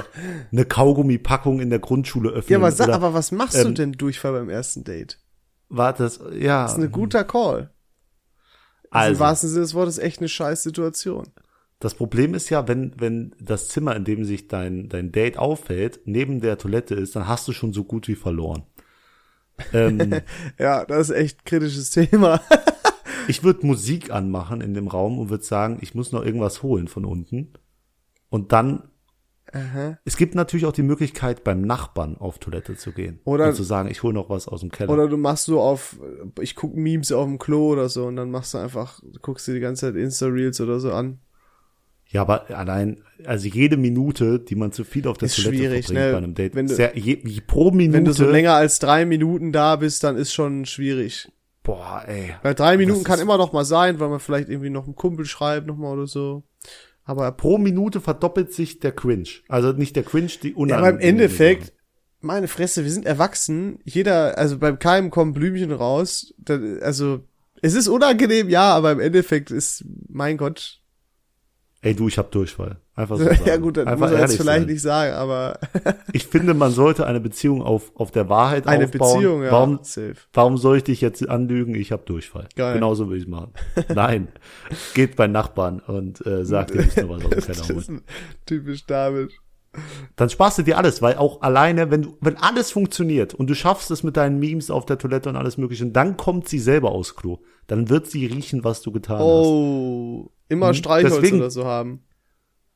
[0.52, 2.52] eine Kaugummipackung in der Grundschule öffnen.
[2.52, 5.20] ja, aber, sag, oder, aber was machst du ähm, denn Durchfall beim ersten Date?
[5.72, 6.64] war das, ja.
[6.64, 7.72] Das ist ein guter Call.
[8.89, 11.28] Also, Im also, wahrsten Sinne des Wortes echt eine scheiß Situation.
[11.82, 16.01] Das Problem ist ja, wenn, wenn das Zimmer, in dem sich dein, dein Date aufhält,
[16.05, 18.63] neben der Toilette ist, dann hast du schon so gut wie verloren.
[19.73, 20.21] Ähm,
[20.59, 22.39] Ja, das ist echt ein kritisches Thema.
[23.27, 26.88] Ich würde Musik anmachen in dem Raum und würde sagen, ich muss noch irgendwas holen
[26.88, 27.53] von unten.
[28.29, 28.89] Und dann,
[30.05, 33.19] es gibt natürlich auch die Möglichkeit, beim Nachbarn auf Toilette zu gehen.
[33.23, 34.91] Oder- und zu sagen, ich hole noch was aus dem Keller.
[34.91, 35.97] Oder du machst so auf,
[36.41, 39.53] ich guck Memes auf dem Klo oder so und dann machst du einfach, guckst dir
[39.53, 41.19] die ganze Zeit Insta-Reels oder so an.
[42.12, 45.86] Ja, aber allein, also jede Minute, die man zu viel auf der Ist Toilette schwierig,
[45.86, 46.12] verbringt ne?
[46.12, 47.97] bei einem Date, Wenn du- sehr, je, pro Minute.
[47.97, 51.32] Wenn du so länger als drei Minuten da bist, dann ist schon schwierig.
[51.64, 52.32] Boah, ey.
[52.41, 55.26] Weil drei Minuten kann immer noch mal sein, weil man vielleicht irgendwie noch einen Kumpel
[55.26, 56.43] schreibt noch mal oder so.
[57.03, 59.28] Aber Pro Minute verdoppelt sich der Cringe.
[59.47, 60.88] Also nicht der Cringe, die Ja, unangenehm.
[60.95, 61.74] aber im Endeffekt,
[62.20, 63.80] meine Fresse, wir sind erwachsen.
[63.84, 66.34] Jeder, also beim Keim kommen Blümchen raus.
[66.82, 67.22] Also,
[67.62, 70.80] es ist unangenehm, ja, aber im Endeffekt ist, mein Gott.
[71.84, 72.77] Ey, du, ich hab Durchfall.
[72.95, 73.23] Einfach so.
[73.25, 73.39] Sagen.
[73.45, 74.67] ja gut, dann Einfach muss er jetzt vielleicht sein.
[74.67, 75.57] nicht sagen, aber
[76.13, 79.13] Ich finde, man sollte eine Beziehung auf, auf der Wahrheit eine aufbauen.
[79.15, 80.13] Beziehung, ja, Warum, safe.
[80.34, 81.73] warum soll ich dich jetzt anlügen?
[81.73, 82.47] Ich habe Durchfall.
[82.55, 82.75] Geil.
[82.75, 83.53] Genauso will ich machen.
[83.95, 84.27] Nein,
[84.93, 88.01] geht bei Nachbarn und äh, sagt, ihr müsst noch was aus dem Keller holen.
[88.45, 89.32] typisch David.
[90.17, 93.55] Dann sparst du dir alles, weil auch alleine, wenn du, wenn alles funktioniert und du
[93.55, 96.59] schaffst es mit deinen Memes auf der Toilette und alles mögliche, und dann kommt sie
[96.59, 97.39] selber aus Klo.
[97.67, 100.29] Dann wird sie riechen, was du getan hast.
[100.52, 102.04] Immer Hm, Streichholz deswegen- oder so haben.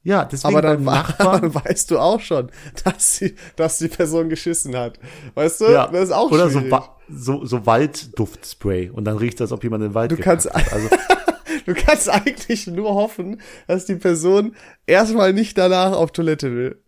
[0.04, 1.42] Ja, deswegen Aber dann, beim Nachbarn.
[1.54, 2.52] dann weißt du auch schon,
[2.84, 5.00] dass sie, dass die Person geschissen hat.
[5.34, 5.66] Weißt du?
[5.66, 6.72] Ja, Das ist auch oder so, schwierig.
[6.72, 10.52] Wa- so, so Waldduftspray und dann riecht das, ob jemand in den Wald Du kannst-
[10.54, 10.72] hat.
[10.74, 10.90] Also,
[11.66, 14.56] Du kannst eigentlich nur hoffen, dass die Person
[14.86, 16.84] erstmal nicht danach auf Toilette will.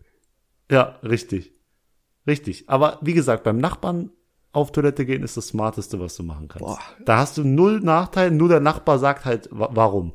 [0.70, 1.52] Ja, richtig.
[2.28, 2.68] Richtig.
[2.68, 4.10] Aber wie gesagt, beim Nachbarn
[4.52, 6.64] auf Toilette gehen ist das Smarteste, was du machen kannst.
[6.64, 6.78] Boah.
[7.04, 10.12] Da hast du null Nachteil, nur der Nachbar sagt halt, wa warum?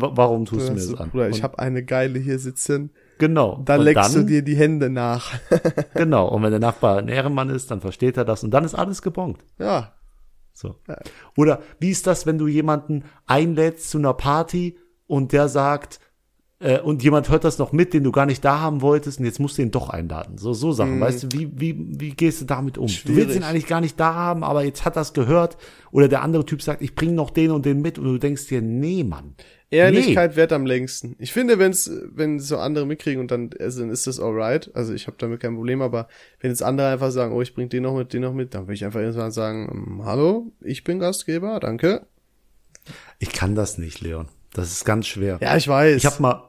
[0.00, 1.10] Wa warum tust du mir das an?
[1.10, 2.90] Bruder, ich habe eine geile hier sitzen.
[3.18, 3.62] genau.
[3.64, 5.32] Dann und leckst dann, du dir die Hände nach.
[5.94, 6.28] Genau.
[6.28, 9.02] Und wenn der Nachbar ein Ehrenmann ist, dann versteht er das und dann ist alles
[9.02, 9.44] gebongt.
[9.58, 9.92] ja.
[10.52, 10.76] So.
[11.36, 16.00] Oder wie ist das, wenn du jemanden einlädst zu einer Party und der sagt,
[16.58, 19.26] äh, und jemand hört das noch mit, den du gar nicht da haben wolltest, und
[19.26, 20.38] jetzt musst du ihn doch einladen.
[20.38, 20.98] So, so Sachen.
[20.98, 22.86] Weißt du, wie, wie, wie gehst du damit um?
[22.86, 22.92] Du.
[22.92, 23.16] Schwierig.
[23.16, 25.58] willst ihn eigentlich gar nicht da haben, aber jetzt hat das gehört.
[25.90, 28.46] Oder der andere Typ sagt, ich bring noch den und den mit, und du denkst
[28.46, 29.34] dir, nee, Mann.
[29.70, 31.16] Ehrlichkeit wert am längsten.
[31.18, 34.70] Ich finde, wenn's, wenn so andere mitkriegen und dann, also dann ist das alright.
[34.74, 36.06] Also ich habe damit kein Problem, aber
[36.40, 38.62] wenn jetzt andere einfach sagen, oh, ich bring den noch mit, den noch mit, dann
[38.62, 42.06] würde ich einfach irgendwann sagen, ähm, hallo, ich bin Gastgeber, danke.
[43.18, 44.28] Ich kann das nicht, Leon.
[44.52, 45.38] Das ist ganz schwer.
[45.42, 45.96] Ja, ich weiß.
[45.96, 46.48] Ich hab mal,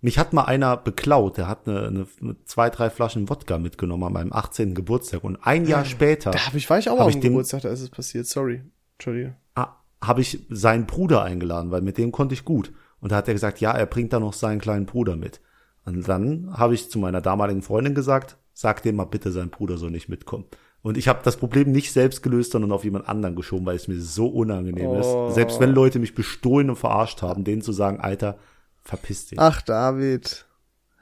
[0.00, 1.86] mich hat mal einer beklaut, der hat eine,
[2.20, 4.74] eine, zwei, drei Flaschen Wodka mitgenommen an meinem 18.
[4.74, 7.62] Geburtstag und ein Jahr später da hab ich, war ich auch hab ich dem- Geburtstag,
[7.62, 8.62] da ist es passiert, sorry.
[8.98, 9.36] Entschuldige.
[10.02, 12.72] Habe ich seinen Bruder eingeladen, weil mit dem konnte ich gut.
[13.00, 15.40] Und da hat er gesagt, ja, er bringt da noch seinen kleinen Bruder mit.
[15.84, 19.78] Und dann habe ich zu meiner damaligen Freundin gesagt, sag dem mal bitte, sein Bruder
[19.78, 20.44] soll nicht mitkommen.
[20.82, 23.88] Und ich habe das Problem nicht selbst gelöst, sondern auf jemand anderen geschoben, weil es
[23.88, 25.28] mir so unangenehm Oh.
[25.28, 25.34] ist.
[25.34, 28.38] Selbst wenn Leute mich bestohlen und verarscht haben, denen zu sagen, Alter,
[28.82, 29.38] verpiss dich.
[29.38, 30.46] Ach, David,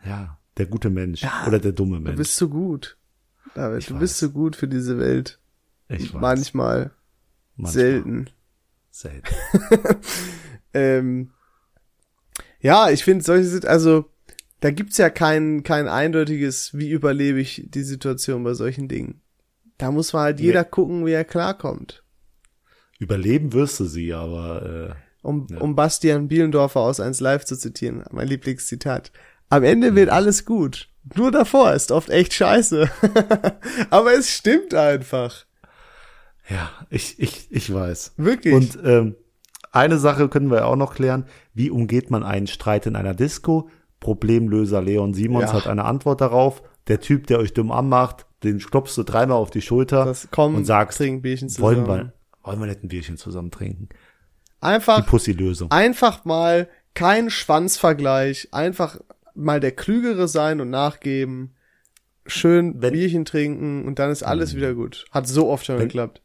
[0.07, 2.17] Ja, der gute Mensch oder der dumme du Mensch.
[2.17, 2.97] bist so gut.
[3.55, 4.01] David, Ich du weiß.
[4.01, 5.39] bist so gut für diese Welt.
[5.89, 6.21] ich weiß.
[6.21, 6.91] Manchmal,
[7.57, 7.73] Manchmal.
[7.73, 8.27] selten.
[8.95, 9.35] Selten.
[10.77, 11.31] Ähm,
[12.59, 14.07] ja, ich finde, solche sind, also,
[14.59, 19.21] da gibt's ja kein, kein eindeutiges, wie überlebe ich die Situation bei solchen Dingen.
[19.79, 22.03] Da muss man halt jeder gucken, wie er klarkommt.
[22.99, 25.59] Überleben wirst du sie, aber Um, Ja.
[25.61, 29.11] um Bastian Bielendorfer aus 1 Live zu zitieren, mein Lieblingszitat.
[29.49, 30.91] Am Ende wird alles gut.
[31.15, 32.91] Nur davor ist oft echt scheiße.
[33.91, 35.47] Aber es stimmt einfach.
[36.49, 38.15] Ja, ich, ich, ich weiß.
[38.17, 38.55] Wirklich.
[38.55, 39.15] Und ähm,
[39.73, 41.27] eine Sache können wir ja auch noch klären.
[41.53, 43.69] Wie umgeht man einen Streit in einer Disco?
[44.01, 45.53] Problemlöser Leon Simons Ja.
[45.55, 46.63] hat eine Antwort darauf.
[46.89, 50.55] Der Typ, der euch dumm anmacht, den klopfst du dreimal auf die Schulter Das komm,
[50.55, 51.87] und sagst, trink Bierchen zusammen.
[51.87, 53.89] wollen wir, wollen wir nicht ein Bierchen zusammen trinken?
[53.91, 53.97] Die
[54.67, 55.71] Einfach, Pussy-Lösung.
[55.71, 58.99] einfach mal kein Schwanzvergleich, einfach
[59.35, 61.55] mal der Klügere sein und nachgeben,
[62.27, 65.07] schön Wenn- Bierchen trinken und dann ist alles wieder gut.
[65.11, 66.21] Hat so oft schon Wenn- geklappt.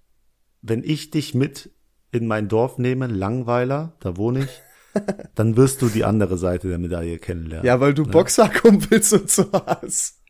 [0.62, 1.72] Wenn ich dich mit
[2.12, 4.62] in mein Dorf nehme, Langweiler, da wohne ich,
[5.36, 7.66] dann wirst du die andere Seite der Medaille kennenlernen.
[7.66, 10.22] Ja, weil du Boxerkumpels und so hast.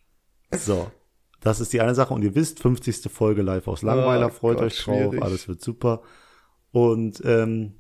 [0.52, 0.92] So,
[1.40, 2.14] das ist die eine Sache.
[2.14, 3.12] Und ihr wisst, 50.
[3.12, 5.22] Folge live aus Langweiler, Oh freut Gott, euch drauf, schwierig.
[5.24, 6.02] alles wird super.
[6.72, 7.76] Und ähm,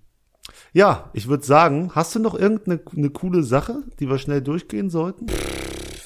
[0.73, 4.89] ja, ich würde sagen, hast du noch irgendeine eine coole Sache, die wir schnell durchgehen
[4.89, 5.27] sollten?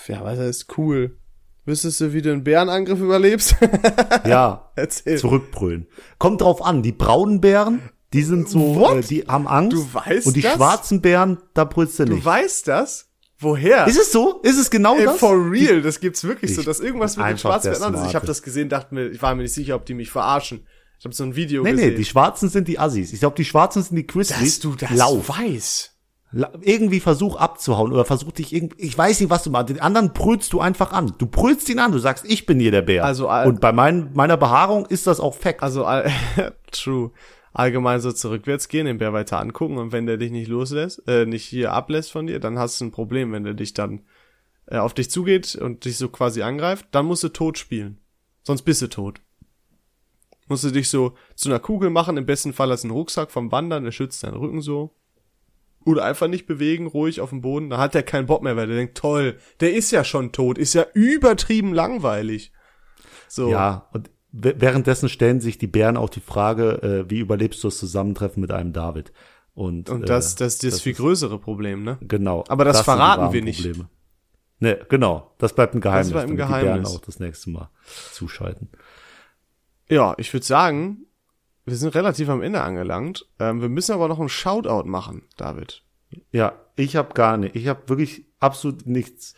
[0.07, 1.17] Ja, was ist cool.
[1.65, 3.55] Wüsstest du, wie du einen Bärenangriff überlebst?
[4.25, 5.17] Ja, Erzähl.
[5.17, 5.87] zurückbrüllen.
[6.17, 7.81] Kommt drauf an, die braunen Bären,
[8.13, 9.73] die sind so, äh, die haben Angst.
[9.77, 10.53] Du weißt Und die das?
[10.55, 12.25] schwarzen Bären, da brüllst du Du nicht.
[12.25, 13.09] weißt das?
[13.39, 13.87] Woher?
[13.87, 14.39] Ist es so?
[14.43, 15.17] Ist es genau Ey, das?
[15.19, 18.07] for real, das gibt's wirklich so, dass irgendwas mit den anders ist.
[18.07, 20.65] Ich habe das gesehen, dachte mir, ich war mir nicht sicher, ob die mich verarschen.
[20.99, 21.89] Ich habe so ein Video nee, gesehen.
[21.89, 23.11] nee, die schwarzen sind die Assis.
[23.11, 24.59] Ich glaube, die schwarzen sind die Grizzlies.
[24.59, 25.27] dass du das Lauf.
[25.27, 25.92] weißt.
[26.61, 29.69] Irgendwie versuch abzuhauen oder versuch dich irgendwie, ich weiß nicht, was du machst.
[29.69, 31.13] Den anderen brüllst du einfach an.
[31.17, 33.05] Du brüllst ihn an, du sagst, ich bin hier der Bär.
[33.05, 35.61] Also, Und bei mein, meiner Behaarung ist das auch Fact.
[35.61, 35.85] Also,
[36.71, 37.11] true.
[37.53, 41.27] Allgemein so zurückwärts gehen, den Bär weiter angucken und wenn der dich nicht loslässt, äh,
[41.27, 44.01] nicht hier ablässt von dir, dann hast du ein Problem, wenn der dich dann
[44.65, 47.99] äh, auf dich zugeht und dich so quasi angreift, dann musst du tot spielen.
[48.41, 49.21] Sonst bist du tot.
[50.47, 53.51] Musst du dich so zu einer Kugel machen, im besten Fall als einen Rucksack vom
[53.51, 54.95] Wandern, der schützt deinen Rücken so.
[55.85, 58.67] Oder einfach nicht bewegen, ruhig auf dem Boden, dann hat der keinen Bock mehr, weil
[58.67, 62.51] der denkt, toll, der ist ja schon tot, ist ja übertrieben langweilig.
[63.27, 63.49] So.
[63.49, 67.77] Ja, und währenddessen stellen sich die Bären auch die Frage, äh, wie überlebst du das
[67.77, 69.11] Zusammentreffen mit einem David?
[69.53, 71.97] Und, Und äh, das, das ist das viel größere Problem, ne?
[72.01, 72.43] Genau.
[72.47, 73.61] Aber das die verraten wir nicht.
[73.61, 73.89] Probleme.
[74.59, 75.35] Ne, genau.
[75.37, 76.61] Das bleibt ein Geheimnis, bleibt ein Geheimnis.
[76.61, 77.69] die Bären auch das nächste Mal
[78.13, 78.69] zuschalten.
[79.89, 81.05] Ja, ich würde sagen,
[81.65, 83.27] wir sind relativ am Ende angelangt.
[83.39, 85.83] Ähm, wir müssen aber noch einen Shoutout machen, David.
[86.31, 87.55] Ja, ich habe gar nicht.
[87.55, 89.33] Ich habe wirklich absolut nichts.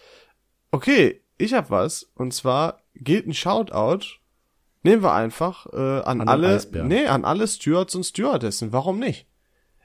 [0.72, 2.04] Okay, ich hab was.
[2.16, 4.06] Und zwar gilt ein Shoutout.
[4.84, 8.72] Nehmen wir einfach äh, an, An alle, nee, an alle Stewards und Stewardessen.
[8.72, 9.28] Warum nicht?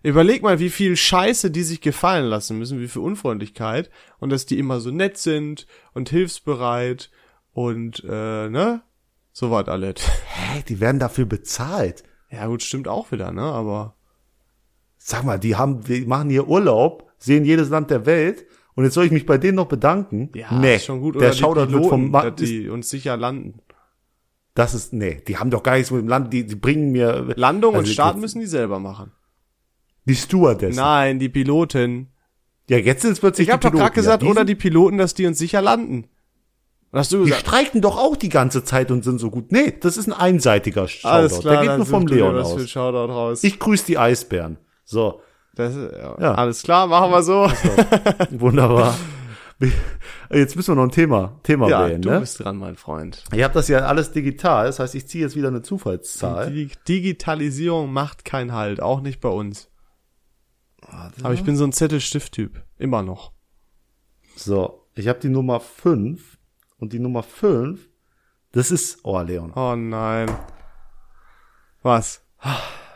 [0.02, 4.46] Überleg mal, wie viel Scheiße die sich gefallen lassen müssen, wie viel Unfreundlichkeit und dass
[4.46, 7.10] die immer so nett sind und hilfsbereit
[7.52, 8.82] und äh, ne,
[9.32, 9.96] so weit alles.
[10.26, 12.02] Hä, die werden dafür bezahlt.
[12.30, 13.42] Ja gut, stimmt auch wieder, ne?
[13.42, 13.94] Aber
[15.02, 18.92] Sag mal, die haben, die machen hier Urlaub, sehen jedes Land der Welt und jetzt
[18.94, 20.30] soll ich mich bei denen noch bedanken?
[20.34, 21.14] ja, nee, ist schon gut.
[21.14, 23.60] der Oder Shoutout wird vom Piloten, Ma die uns sicher landen.
[24.54, 27.32] Das ist, nee, die haben doch gar nichts mit dem Land, die, die bringen mir.
[27.36, 29.12] Landung und Also, Start jetzt- müssen die selber machen.
[30.04, 30.76] Die Stewardessen.
[30.76, 32.08] Nein, die Piloten.
[32.68, 33.94] Ja, jetzt sind es plötzlich Ich habe doch gerade Piloten.
[33.94, 36.08] gesagt, ja, oder die Piloten, dass die uns sicher landen.
[36.92, 37.46] Hast du Die gesagt?
[37.46, 39.52] streiken doch auch die ganze Zeit und sind so gut.
[39.52, 41.08] Nee, das ist ein einseitiger Shoutout.
[41.14, 42.76] Alles klar, Der geht nur vom Leon aus.
[42.76, 43.44] Raus.
[43.44, 44.58] Ich grüße die Eisbären.
[44.84, 45.20] So,
[45.54, 46.34] das, ja, Ja.
[46.34, 47.48] Alles klar, machen wir so.
[48.30, 48.96] wunderbar.
[50.32, 52.20] Jetzt müssen wir noch ein Thema, Thema Ja, wählen, du ne?
[52.20, 53.24] bist dran, mein Freund.
[53.32, 56.50] Ich habe das ja alles digital, das heißt, ich ziehe jetzt wieder eine Zufallszahl.
[56.50, 59.68] Die Digitalisierung macht keinen Halt, auch nicht bei uns.
[61.22, 62.62] Aber ich bin so ein Zettelstift-Typ.
[62.78, 63.32] Immer noch.
[64.34, 66.38] So, ich habe die Nummer 5
[66.80, 67.88] und die Nummer 5,
[68.52, 70.28] das ist, oh Leon, Oh nein.
[71.82, 72.24] Was?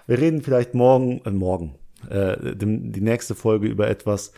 [0.06, 1.76] wir reden vielleicht morgen, äh, morgen,
[2.08, 4.32] äh, dem, die nächste Folge über etwas,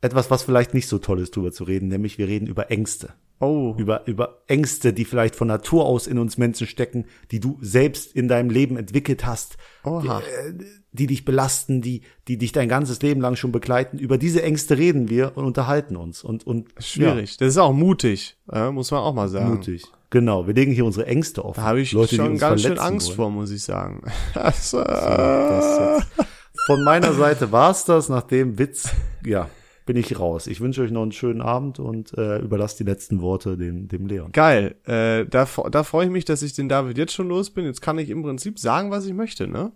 [0.00, 3.14] etwas, was vielleicht nicht so toll ist, drüber zu reden, nämlich wir reden über Ängste.
[3.40, 3.74] Oh.
[3.78, 8.14] Über, über Ängste, die vielleicht von Natur aus in uns Menschen stecken, die du selbst
[8.14, 10.20] in deinem Leben entwickelt hast, Oha.
[10.52, 13.98] die, die dich belasten, die, die dich dein ganzes Leben lang schon begleiten.
[13.98, 17.38] Über diese Ängste reden wir und unterhalten uns und, und Schwierig.
[17.38, 19.54] Das ist auch mutig, äh, muss man auch mal ja, sagen.
[19.54, 19.84] mutig.
[20.10, 21.60] Genau, wir legen hier unsere Ängste offen.
[21.60, 23.16] Da habe ich Leute, schon ganz schön Angst wollen.
[23.16, 24.02] vor, muss ich sagen.
[24.04, 26.26] Äh, Das jetzt.
[26.66, 28.08] Von meiner Seite war's das.
[28.08, 28.90] Nach dem Witz,
[29.24, 29.48] ja,
[29.90, 30.46] bin ich raus.
[30.46, 34.06] Ich wünsche euch noch einen schönen Abend und äh, überlasse die letzten Worte dem, dem
[34.06, 34.30] Leon.
[34.30, 34.76] Geil.
[34.84, 37.64] Äh, da da freue ich mich, dass ich den David jetzt schon los bin.
[37.64, 39.72] Jetzt kann ich im Prinzip sagen, was ich möchte, ne?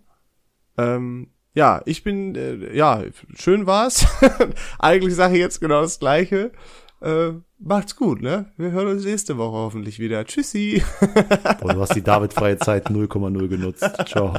[0.77, 3.03] Ähm, ja, ich bin, äh, ja,
[3.33, 4.07] schön war's.
[4.79, 6.53] Eigentlich sage ich jetzt genau das Gleiche.
[7.01, 8.53] Äh, macht's gut, ne?
[8.55, 10.23] Wir hören uns nächste Woche hoffentlich wieder.
[10.23, 10.81] Tschüssi.
[11.59, 13.85] Boah, du hast die David-freie Zeit 0,0 genutzt.
[14.05, 14.33] Ciao.